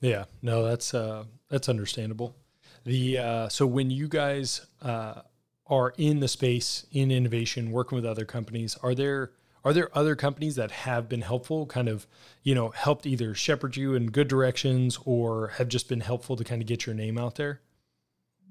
[0.00, 2.36] Yeah, no, that's uh, that's understandable.
[2.84, 5.22] The uh, so when you guys uh,
[5.66, 9.30] are in the space in innovation, working with other companies, are there
[9.64, 12.08] are there other companies that have been helpful, kind of
[12.42, 16.42] you know helped either shepherd you in good directions or have just been helpful to
[16.42, 17.60] kind of get your name out there?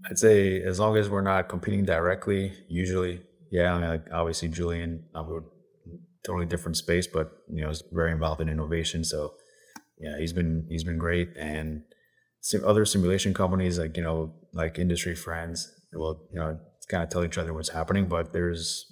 [0.10, 4.48] I'd say as long as we're not competing directly, usually yeah, I mean, like obviously
[4.48, 5.40] Julian, uh, I'm a
[6.26, 9.04] totally different space, but you know, is very involved in innovation.
[9.04, 9.34] So
[10.00, 11.84] yeah, he's been he's been great, and
[12.40, 16.58] some other simulation companies like you know like industry friends will you know
[16.90, 18.86] kind of tell each other what's happening, but there's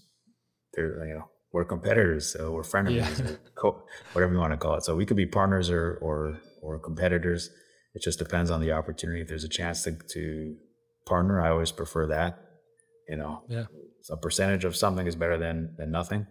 [0.74, 3.36] there you know we're competitors, so we're frenemies, yeah.
[3.56, 3.82] co-
[4.13, 4.84] whatever you want to call it.
[4.84, 7.50] So we could be partners or or or competitors.
[7.95, 9.22] It just depends on the opportunity.
[9.22, 10.56] If there's a chance to to
[11.06, 12.48] partner, I always prefer that.
[13.10, 13.65] You know, yeah,
[14.10, 16.28] a percentage of something is better than than nothing,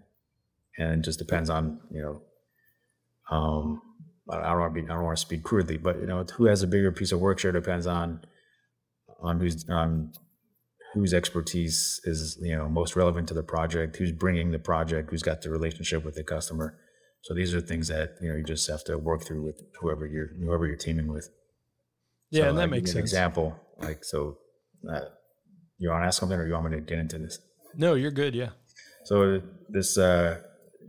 [0.78, 2.22] and it just depends on you know.
[3.30, 3.82] Um,
[4.30, 6.46] I don't want to be I don't want to speak crudely, but you know, who
[6.46, 8.20] has a bigger piece of work share depends on
[9.20, 10.12] on who's on
[10.94, 15.22] whose expertise is you know most relevant to the project, who's bringing the project, who's
[15.22, 16.78] got the relationship with the customer.
[17.22, 20.06] So these are things that you know you just have to work through with whoever
[20.06, 21.28] you're whoever you're teaming with.
[22.30, 23.04] Yeah, so, and that makes an sense.
[23.10, 24.38] Example, like so,
[24.90, 25.00] uh,
[25.78, 27.38] you want to ask something, or you want me to get into this?
[27.74, 28.34] No, you're good.
[28.34, 28.50] Yeah.
[29.04, 30.40] So this uh,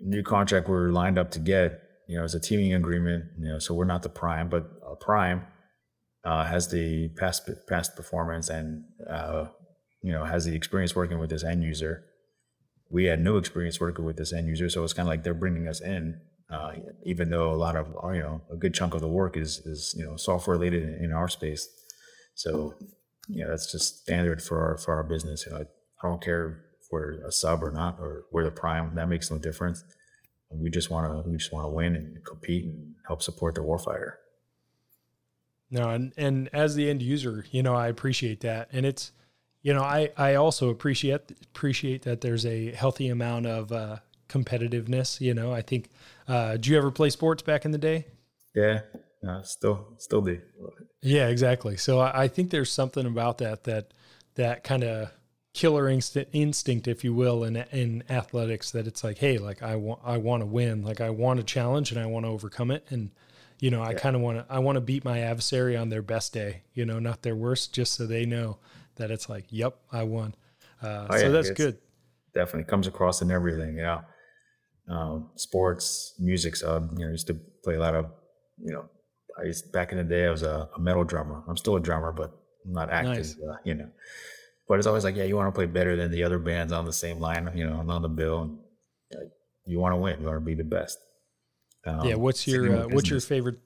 [0.01, 3.25] new contract we're lined up to get, you know, is a teaming agreement.
[3.39, 5.45] You know, so we're not the prime, but a prime
[6.25, 9.45] uh, has the past past performance and uh,
[10.01, 12.03] you know has the experience working with this end user.
[12.91, 15.33] We had no experience working with this end user, so it's kind of like they're
[15.33, 16.19] bringing us in,
[16.51, 16.71] uh,
[17.05, 19.95] even though a lot of you know a good chunk of the work is is
[19.97, 21.67] you know software related in, in our space.
[22.35, 22.73] So
[23.29, 25.45] yeah, that's just standard for our for our business.
[25.45, 28.95] You know, I don't care if we're a sub or not, or we're the prime.
[28.95, 29.83] That makes no difference.
[30.51, 33.61] We just want to we just want to win and compete and help support the
[33.61, 34.13] warfighter.
[35.69, 39.11] No, and and as the end user, you know, I appreciate that, and it's,
[39.61, 45.21] you know, I I also appreciate appreciate that there's a healthy amount of uh, competitiveness.
[45.21, 45.89] You know, I think.
[46.27, 48.05] Uh, did you ever play sports back in the day?
[48.55, 48.81] Yeah,
[49.21, 50.39] no, still still do.
[51.01, 51.77] Yeah, exactly.
[51.77, 53.93] So I, I think there's something about that that
[54.35, 55.11] that kind of
[55.53, 58.71] killer instinct, instinct, if you will, in in athletics.
[58.71, 61.43] That it's like, hey, like I want I want to win, like I want a
[61.43, 63.11] challenge and I want to overcome it, and
[63.59, 66.01] you know, I kind of want to I want to beat my adversary on their
[66.01, 68.57] best day, you know, not their worst, just so they know
[68.95, 70.35] that it's like, yep, I won.
[70.81, 71.77] Uh, oh, so yeah, that's good.
[72.33, 74.01] Definitely comes across in everything, you know.
[74.87, 76.55] Um, sports, music.
[76.55, 78.11] So you know, I used to play a lot of,
[78.57, 78.89] you know,
[79.39, 80.25] I used back in the day.
[80.25, 81.43] I was a, a metal drummer.
[81.47, 82.31] I'm still a drummer, but
[82.65, 83.35] I'm not active, nice.
[83.37, 83.89] uh, you know.
[84.67, 86.85] But it's always like, yeah, you want to play better than the other bands on
[86.85, 88.57] the same line, you know, on the bill, and
[89.15, 89.25] uh,
[89.65, 90.19] you want to win.
[90.19, 90.99] You want to be the best.
[91.85, 93.59] Um, yeah, what's your uh, what's your favorite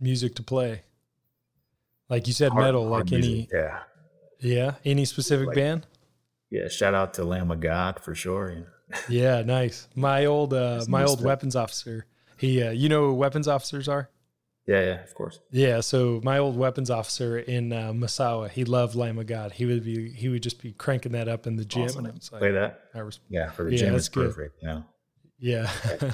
[0.00, 0.82] music to play?
[2.08, 2.88] Like you said, hard, metal.
[2.88, 3.78] Hard like music, any, yeah,
[4.40, 4.74] yeah.
[4.84, 5.86] Any specific like, band?
[6.50, 8.50] Yeah, shout out to Lamb of God for sure.
[8.50, 9.88] Yeah, yeah nice.
[9.94, 11.26] My old uh, my old stuff.
[11.26, 12.06] weapons officer.
[12.36, 14.10] He, uh, you know, who weapons officers are.
[14.66, 15.40] Yeah, yeah, of course.
[15.50, 19.52] Yeah, so my old weapons officer in uh, Misawa, he loved Lamb of God.
[19.52, 21.84] He would be, he would just be cranking that up in the gym.
[21.84, 22.06] Awesome.
[22.06, 22.84] And like, Play that.
[22.94, 24.28] I was, yeah, for the yeah, gym, it's good.
[24.34, 24.58] perfect.
[24.62, 24.82] Yeah.
[25.42, 25.68] Yeah.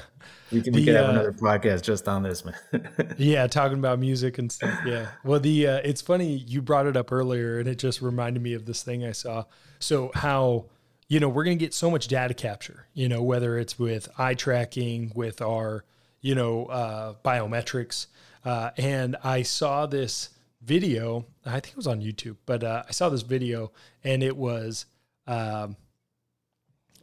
[0.51, 3.15] we can, we can have uh, another podcast just on this, man.
[3.19, 4.81] yeah, talking about music and stuff.
[4.87, 5.09] Yeah.
[5.23, 8.55] Well, the uh, it's funny you brought it up earlier, and it just reminded me
[8.55, 9.45] of this thing I saw.
[9.81, 10.71] So how
[11.09, 12.87] you know we're going to get so much data capture.
[12.95, 15.85] You know whether it's with eye tracking, with our
[16.23, 18.07] you know uh, biometrics,
[18.45, 20.31] uh, and I saw this
[20.63, 21.27] video.
[21.45, 23.73] I think it was on YouTube, but uh, I saw this video,
[24.05, 24.87] and it was.
[25.27, 25.77] Um,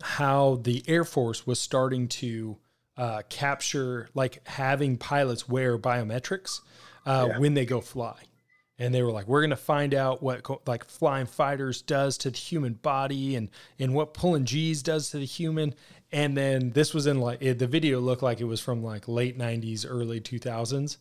[0.01, 2.57] how the Air Force was starting to
[2.97, 6.61] uh, capture, like having pilots wear biometrics
[7.05, 7.39] uh, yeah.
[7.39, 8.15] when they go fly.
[8.77, 12.29] And they were like, we're going to find out what like flying fighters does to
[12.29, 15.73] the human body and, and what pulling G's does to the human.
[16.11, 19.07] And then this was in like, it, the video looked like it was from like
[19.07, 20.97] late 90s, early 2000s.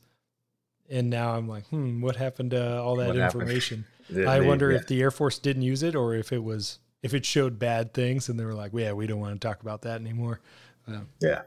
[0.90, 3.84] And now I'm like, hmm, what happened to all that what information?
[4.26, 4.78] I wonder yeah.
[4.78, 7.92] if the Air Force didn't use it or if it was if it showed bad
[7.92, 10.40] things and they were like, yeah, we don't want to talk about that anymore.
[10.88, 11.42] Um, yeah.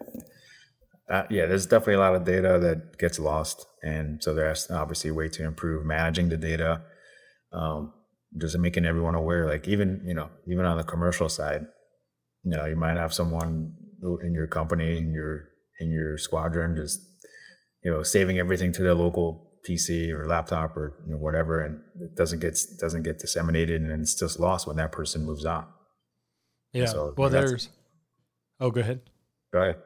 [1.09, 3.65] Uh, yeah, there's definitely a lot of data that gets lost.
[3.81, 6.83] And so there's obviously a way to improve managing the data,
[7.53, 7.91] um,
[8.37, 9.47] just making everyone aware.
[9.47, 11.65] Like even, you know, even on the commercial side,
[12.43, 13.73] you know, you might have someone
[14.21, 15.45] in your company, in your,
[15.79, 17.01] in your squadron, just,
[17.87, 21.79] you know, saving everything to their local PC or laptop or you know, whatever, and
[22.01, 25.65] it doesn't get doesn't get disseminated, and it's just lost when that person moves on.
[26.73, 26.87] Yeah.
[26.87, 27.69] So, well, there's.
[28.59, 28.99] Oh, go ahead.
[29.53, 29.77] Go ahead.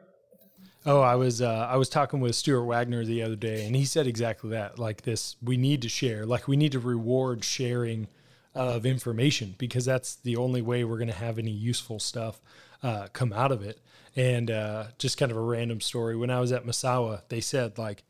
[0.84, 3.84] Oh, I was uh, I was talking with Stuart Wagner the other day, and he
[3.84, 4.80] said exactly that.
[4.80, 6.26] Like this, we need to share.
[6.26, 8.08] Like we need to reward sharing
[8.52, 12.42] of information because that's the only way we're going to have any useful stuff
[12.82, 13.78] uh, come out of it.
[14.14, 16.16] And uh, just kind of a random story.
[16.16, 18.04] When I was at Misawa, they said like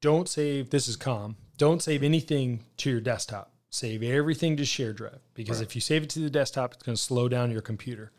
[0.00, 4.92] don't save this is calm don't save anything to your desktop save everything to share
[4.92, 5.66] drive because right.
[5.66, 8.10] if you save it to the desktop it's going to slow down your computer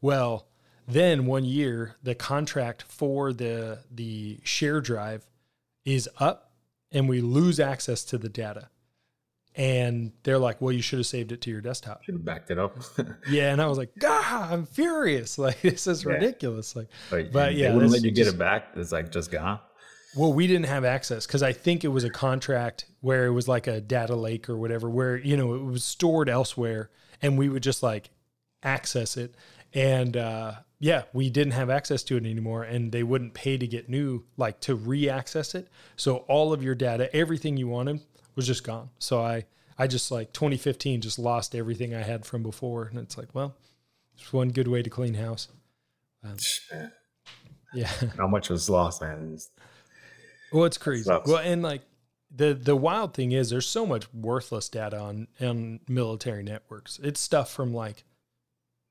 [0.00, 0.46] well
[0.86, 5.26] then one year the contract for the the share drive
[5.84, 6.52] is up
[6.92, 8.68] and we lose access to the data
[9.56, 12.50] and they're like, "Well, you should have saved it to your desktop." Should have backed
[12.50, 12.76] it up.
[13.30, 15.38] yeah, and I was like, "God, I'm furious!
[15.44, 16.12] Like this is Yeah.
[16.12, 18.68] ridiculous!" Like, but, But, yeah, they wouldn't let you get it back.
[18.76, 19.60] It's like just gone.
[20.16, 23.48] well, we didn't have access because I think it was a contract where it was
[23.48, 26.90] like a data lake or whatever, where you know it was stored elsewhere,
[27.22, 28.10] and we would just like
[28.62, 29.34] access it,
[29.72, 33.66] and uh, yeah, we didn't have access to it anymore, and they wouldn't pay to
[33.66, 35.68] get new, like to re-access it.
[35.96, 38.00] So all of your data, everything you wanted,
[38.34, 38.90] was just gone.
[38.98, 39.44] So I,
[39.78, 43.54] I just like 2015 just lost everything I had from before, and it's like, well,
[44.16, 45.48] it's one good way to clean house.
[46.22, 46.36] Um,
[46.72, 46.92] man,
[47.72, 47.90] Yeah.
[48.16, 49.18] How much was lost, man?
[49.34, 49.50] It's-
[50.52, 51.04] Well, it's crazy.
[51.04, 51.28] sucks.
[51.28, 51.82] Well, and like
[52.34, 56.98] the the wild thing is, there's so much worthless data on on military networks.
[57.02, 58.04] It's stuff from like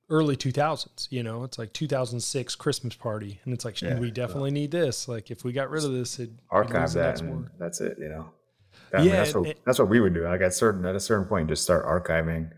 [0.09, 1.07] early 2000s.
[1.09, 5.07] You know, it's like 2006 Christmas party, and it's like Yeah, we definitely need this.
[5.07, 7.97] Like if we got rid of this, it Archive the that, next and that's it.
[7.99, 8.29] You know.
[8.93, 10.23] That- I mean, Yeah, that's what it- that's what we would do.
[10.23, 12.51] Like at certain at a certain point, just start archiving,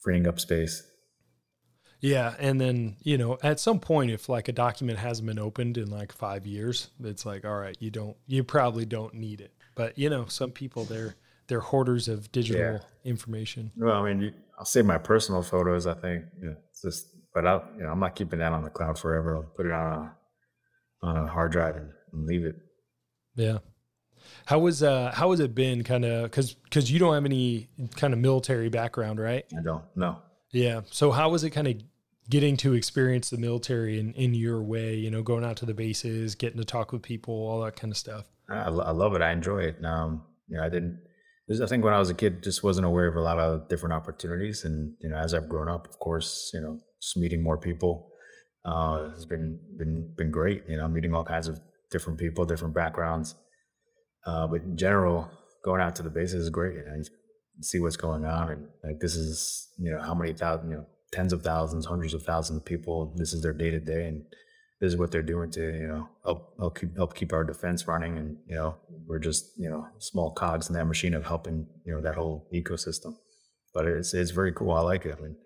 [0.00, 0.88] freeing up space.
[2.00, 5.76] Yeah, and then you know, at some point, if like a document hasn't been opened
[5.78, 9.52] in like five years, it's like, all right, you don't, you probably don't need it.
[9.74, 11.16] But you know, some people they're
[11.48, 12.78] they're hoarders of digital Yeah.
[13.04, 13.72] information.
[13.76, 15.86] Well, I mean, you, I'll save my personal photos.
[15.86, 18.98] I think, it's just, but I, you know, I'm not keeping that on the cloud
[18.98, 19.36] forever.
[19.36, 20.16] I'll put it on a
[21.04, 22.54] on a hard drive and, and leave it.
[23.34, 23.58] Yeah.
[24.46, 27.68] How was uh how has it been kind of cuz cuz you don't have any
[27.96, 29.44] kind of military background, right?
[29.56, 30.18] I don't know.
[30.52, 30.82] Yeah.
[30.90, 31.76] So how was it kind of
[32.28, 35.74] getting to experience the military in in your way, you know, going out to the
[35.74, 38.26] bases, getting to talk with people, all that kind of stuff?
[38.48, 39.22] I, I love it.
[39.22, 39.84] I enjoy it.
[39.84, 41.00] Um, you know, I didn't.
[41.50, 43.92] I think when I was a kid, just wasn't aware of a lot of different
[43.92, 47.58] opportunities, and you know, as I've grown up, of course, you know, just meeting more
[47.58, 48.10] people
[48.64, 50.62] uh, has been been been great.
[50.68, 51.60] You know, meeting all kinds of
[51.90, 53.34] different people, different backgrounds.
[54.26, 55.30] Uh, but in general,
[55.64, 56.74] going out to the bases is great.
[56.74, 57.04] You
[57.60, 60.86] see what's going on, and like this is you know how many thousand, you know,
[61.12, 63.14] tens of thousands, hundreds of thousands of people.
[63.16, 64.24] This is their day to day, and
[64.82, 67.86] this is what they're doing to you know help help keep, help keep our defense
[67.86, 68.74] running and you know
[69.06, 72.48] we're just you know small cogs in that machine of helping you know that whole
[72.52, 73.14] ecosystem
[73.72, 75.36] but it's it's very cool i like it i mean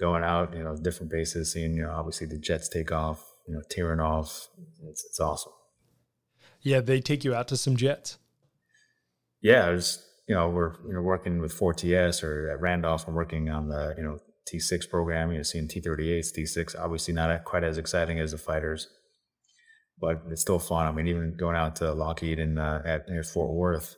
[0.00, 3.54] going out you know different bases seeing you know obviously the jets take off you
[3.54, 4.48] know tearing off
[4.90, 5.52] it's, it's awesome
[6.64, 8.18] Yeah, they take you out to some jets.
[9.42, 13.06] yeah it's you know we're you know working with 4ts or at randolph.
[13.06, 14.18] I'm working on the you know
[14.50, 15.30] t6 program.
[15.30, 18.88] You know seeing t38s t6 obviously not quite as exciting as the fighters
[20.00, 20.86] but it's still fun.
[20.86, 23.96] I mean even going out to lockheed and uh, at, at fort worth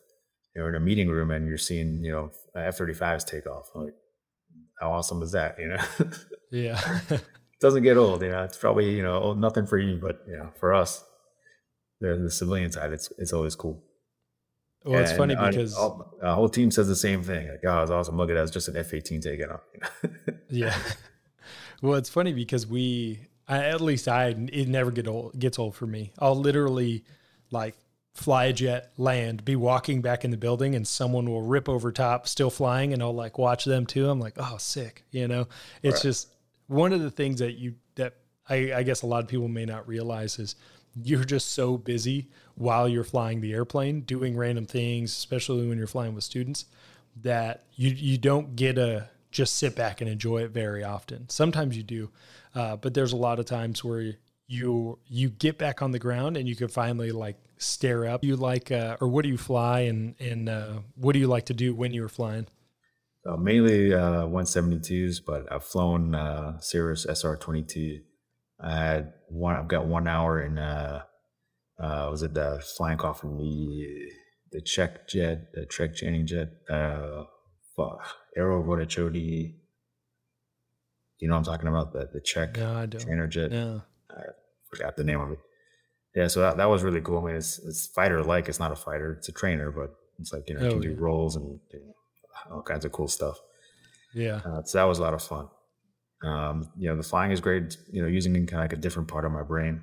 [0.54, 3.66] you're in a meeting room and you're seeing you know f-35s take off.
[3.74, 3.94] Like
[4.80, 5.56] how awesome is that?
[5.60, 5.84] You know?
[6.50, 6.80] Yeah.
[7.10, 7.24] it
[7.60, 8.42] doesn't get old you know?
[8.42, 11.04] It's probably you know nothing for you but you know for us
[12.00, 13.82] the, the civilian side it's it's always cool
[14.84, 17.48] well, it's and funny because all- our whole team says the same thing.
[17.48, 18.16] Like, oh, it's awesome.
[18.16, 18.42] Look at that.
[18.44, 19.62] It's just an F 18 taking off.
[20.48, 20.78] Yeah.
[21.82, 23.18] well, it's funny because we,
[23.48, 26.12] I, at least I, it never get old, gets old for me.
[26.20, 27.04] I'll literally
[27.50, 27.74] like
[28.14, 31.90] fly a jet, land, be walking back in the building, and someone will rip over
[31.90, 34.08] top, still flying, and I'll like watch them too.
[34.08, 35.02] I'm like, oh, sick.
[35.10, 35.48] You know,
[35.82, 36.02] it's Right.
[36.10, 36.28] just
[36.68, 38.14] one of the things that you that
[38.48, 40.54] I, I guess a lot of people may not realize is
[41.02, 45.86] you're just so busy while you're flying the airplane doing random things, especially when you're
[45.86, 46.66] flying with students,
[47.22, 51.28] that you you don't get a just sit back and enjoy it very often.
[51.28, 52.10] Sometimes you do,
[52.54, 54.14] uh, but there's a lot of times where
[54.46, 58.24] you you get back on the ground and you can finally like stare up.
[58.24, 61.46] You like uh, or what do you fly and and uh, what do you like
[61.46, 62.46] to do when you were flying?
[63.26, 68.02] Uh, mainly uh, 172s, but I've flown uh, Cirrus SR22
[68.62, 70.58] uh, one, I've got one hour in.
[70.58, 71.02] Uh,
[71.78, 73.36] uh, was it the flying coffin?
[73.36, 74.10] The
[74.52, 76.48] the Czech jet, the trek training jet.
[76.70, 77.24] Uh,
[77.76, 78.00] fuck,
[78.36, 79.52] Aero You
[81.28, 81.92] know what I'm talking about?
[81.92, 83.00] The the Czech no, I don't.
[83.00, 83.50] trainer jet.
[83.50, 83.82] No.
[84.10, 84.22] I
[84.70, 85.38] forgot the name of it.
[86.14, 87.18] Yeah, so that, that was really cool.
[87.18, 88.48] I mean, it's it's fighter like.
[88.48, 89.12] It's not a fighter.
[89.18, 90.88] It's a trainer, but it's like you know oh, you can yeah.
[90.96, 91.60] do rolls and
[92.50, 93.38] all kinds of cool stuff.
[94.14, 94.40] Yeah.
[94.44, 95.48] Uh, so that was a lot of fun.
[96.22, 97.76] Um, you know, the flying is great.
[97.90, 99.82] You know, using kind of like a different part of my brain.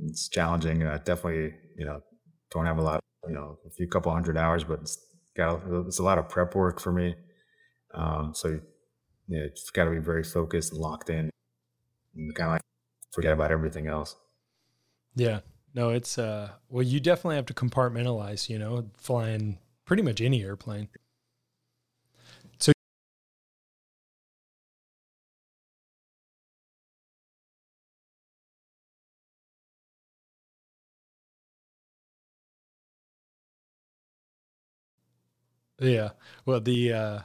[0.00, 0.82] It's challenging.
[0.82, 2.02] Uh, definitely, you know,
[2.50, 3.00] don't have a lot.
[3.26, 4.98] You know, a few couple hundred hours, but it's
[5.36, 7.14] got it's a lot of prep work for me.
[7.94, 8.48] Um, so
[9.28, 11.30] you know, it's got to be very focused and locked in.
[12.16, 12.62] And kind of like
[13.12, 14.16] forget about everything else.
[15.14, 15.40] Yeah.
[15.74, 20.42] No, it's uh well you definitely have to compartmentalize, you know, flying pretty much any
[20.42, 20.88] airplane.
[35.80, 36.10] Yeah.
[36.44, 37.18] Well, the uh,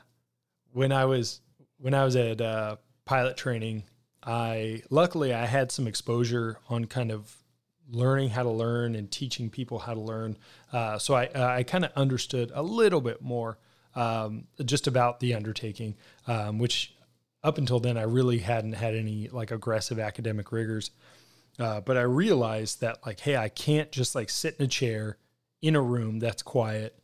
[0.71, 1.41] when I was
[1.77, 3.83] when I was at uh, pilot training,
[4.23, 7.35] I luckily I had some exposure on kind of
[7.89, 10.37] learning how to learn and teaching people how to learn.
[10.71, 13.57] Uh, so I I kind of understood a little bit more
[13.95, 15.95] um, just about the undertaking,
[16.27, 16.95] um, which
[17.43, 20.91] up until then I really hadn't had any like aggressive academic rigors.
[21.59, 25.17] Uh, but I realized that like, hey, I can't just like sit in a chair
[25.61, 26.97] in a room that's quiet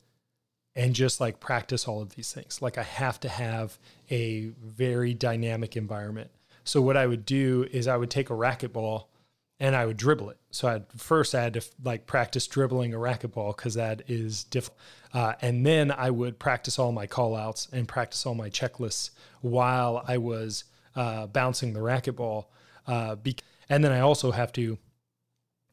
[0.76, 2.62] and just like practice all of these things.
[2.62, 3.78] Like I have to have
[4.10, 6.32] a very dynamic environment.
[6.64, 9.06] So what I would do is I would take a racquetball
[9.60, 10.38] and I would dribble it.
[10.52, 14.80] So I'd first I had to like practice dribbling a racquetball because that is difficult.
[15.14, 19.10] Uh, and then I would practice all my call outs and practice all my checklists
[19.42, 20.66] while I was
[20.96, 22.46] uh, bouncing the racquetball.
[22.88, 23.36] Uh, be-
[23.70, 24.78] and then I also have to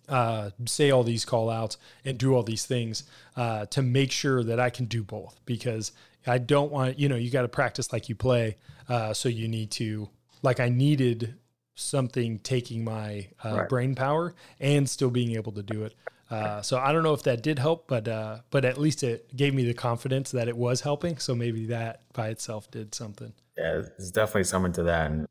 [0.09, 3.05] uh, say all these call outs and do all these things
[3.37, 5.93] uh, to make sure that I can do both because
[6.27, 8.57] I don't want, you know, you got to practice like you play.
[8.89, 10.09] Uh, so you need to,
[10.43, 11.35] like, I needed
[11.75, 13.69] something taking my uh, right.
[13.69, 15.95] brain power and still being able to do it.
[16.31, 19.37] Uh, so I don't know if that did help, but uh, but at least it
[19.37, 21.19] gave me the confidence that it was helping.
[21.19, 23.33] So maybe that by itself did something.
[23.57, 25.29] Yeah, there's definitely something to that, and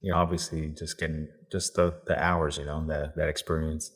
[0.00, 3.90] you know, obviously, just getting just the the hours, you know, that that experience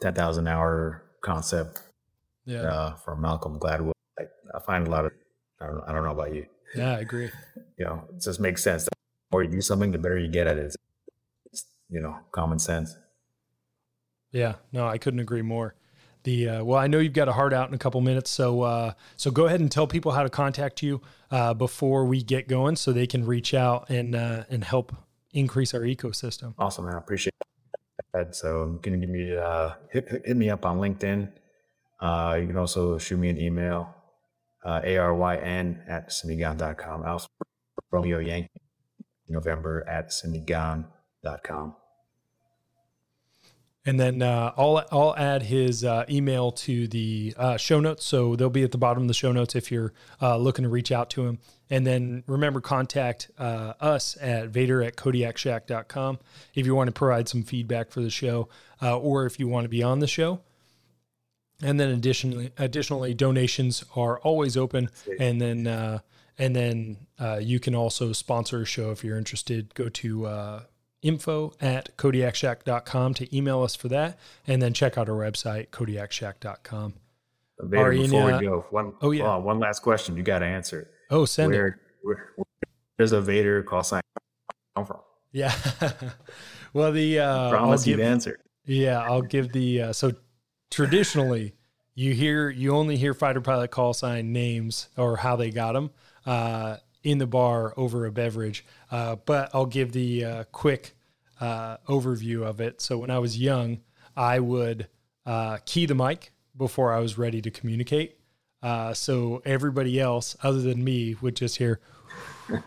[0.00, 1.82] 10,000 hour concept
[2.44, 2.62] yeah.
[2.62, 3.92] uh, from Malcolm Gladwell.
[4.18, 4.24] I,
[4.54, 5.12] I, find a lot of,
[5.60, 6.46] I don't, I don't know about you.
[6.74, 7.30] Yeah, I agree.
[7.78, 8.84] You know, it just makes sense.
[8.84, 8.90] The
[9.32, 10.76] more you do something, the better you get at it.
[11.46, 12.94] It's, you know, common sense.
[14.32, 15.74] Yeah, no, I couldn't agree more.
[16.24, 18.60] The uh, well, I know you've got a heart out in a couple minutes, so
[18.60, 22.48] uh, so go ahead and tell people how to contact you uh, before we get
[22.48, 24.94] going, so they can reach out and uh, and help
[25.32, 26.52] increase our ecosystem.
[26.58, 26.96] Awesome, man.
[26.96, 27.32] I appreciate
[28.32, 31.32] so you can give me uh, hit, hit me up on LinkedIn.
[32.00, 33.94] Uh, you can also shoot me an email,
[34.64, 37.04] uh, aryn at simigon.com.
[37.04, 37.28] Also,
[37.90, 38.48] Romeo Yankee,
[39.28, 41.76] November at simigon.com.
[43.86, 48.36] And then uh, I'll I'll add his uh, email to the uh, show notes, so
[48.36, 50.92] they'll be at the bottom of the show notes if you're uh, looking to reach
[50.92, 51.38] out to him.
[51.70, 56.18] And then remember, contact uh, us at Vader at KodiakShack.com
[56.54, 58.50] if you want to provide some feedback for the show,
[58.82, 60.40] uh, or if you want to be on the show.
[61.62, 64.90] And then additionally, additionally, donations are always open.
[65.18, 65.66] And then
[66.38, 66.98] and then
[67.40, 69.74] you can also sponsor a show if you're interested.
[69.74, 70.60] Go to
[71.02, 74.18] info at kodiakshack.com to email us for that.
[74.46, 76.94] And then check out our website, kodiakshack.com.
[77.62, 79.36] Vader, before we go, one, oh, yeah.
[79.36, 80.90] one last question you got to answer.
[81.10, 81.74] Oh, send where, it.
[82.02, 82.46] Where, where
[82.98, 84.00] does a Vader call sign
[84.76, 85.00] come from?
[85.32, 85.54] Yeah.
[86.72, 88.38] well, the uh, promise you answer.
[88.64, 90.12] Yeah, I'll give the uh, so
[90.70, 91.54] traditionally
[91.94, 95.90] you hear you only hear fighter pilot call sign names or how they got them.
[96.24, 98.64] Uh, in the bar over a beverage.
[98.90, 100.92] Uh, but I'll give the uh, quick
[101.40, 102.80] uh, overview of it.
[102.80, 103.80] So when I was young,
[104.16, 104.88] I would
[105.24, 108.18] uh, key the mic before I was ready to communicate.
[108.62, 111.80] Uh, so everybody else, other than me, would just hear.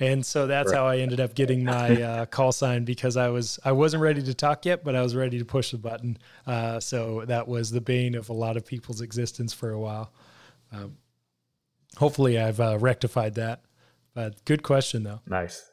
[0.00, 3.60] and so that's how I ended up getting my uh, call sign because I was
[3.64, 6.18] I wasn't ready to talk yet, but I was ready to push the button.
[6.80, 10.10] so that was the bane of a lot of people's existence for a while.
[10.72, 10.96] Um,
[11.96, 13.62] hopefully I've uh, rectified that.
[14.14, 15.20] But good question though.
[15.26, 15.70] Nice.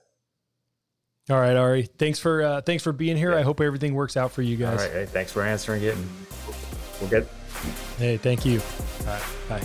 [1.30, 1.84] All right, Ary.
[1.84, 3.32] Thanks for uh, thanks for being here.
[3.32, 3.40] Yeah.
[3.40, 4.80] I hope everything works out for you guys.
[4.80, 4.94] All right.
[4.94, 5.96] Hey, thanks for answering it.
[5.96, 6.10] And
[7.02, 7.28] we'll get.
[7.98, 8.62] Hey, thank you.
[9.02, 9.24] All right.
[9.50, 9.64] Bye.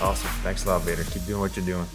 [0.00, 0.30] Awesome.
[0.42, 1.04] Thanks a lot, Vader.
[1.04, 1.86] Keep doing what you're doing.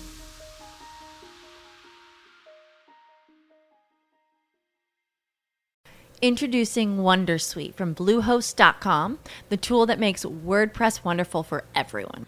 [6.22, 9.18] Introducing Wondersuite from Bluehost.com,
[9.49, 12.28] the tool that makes WordPress wonderful for everyone.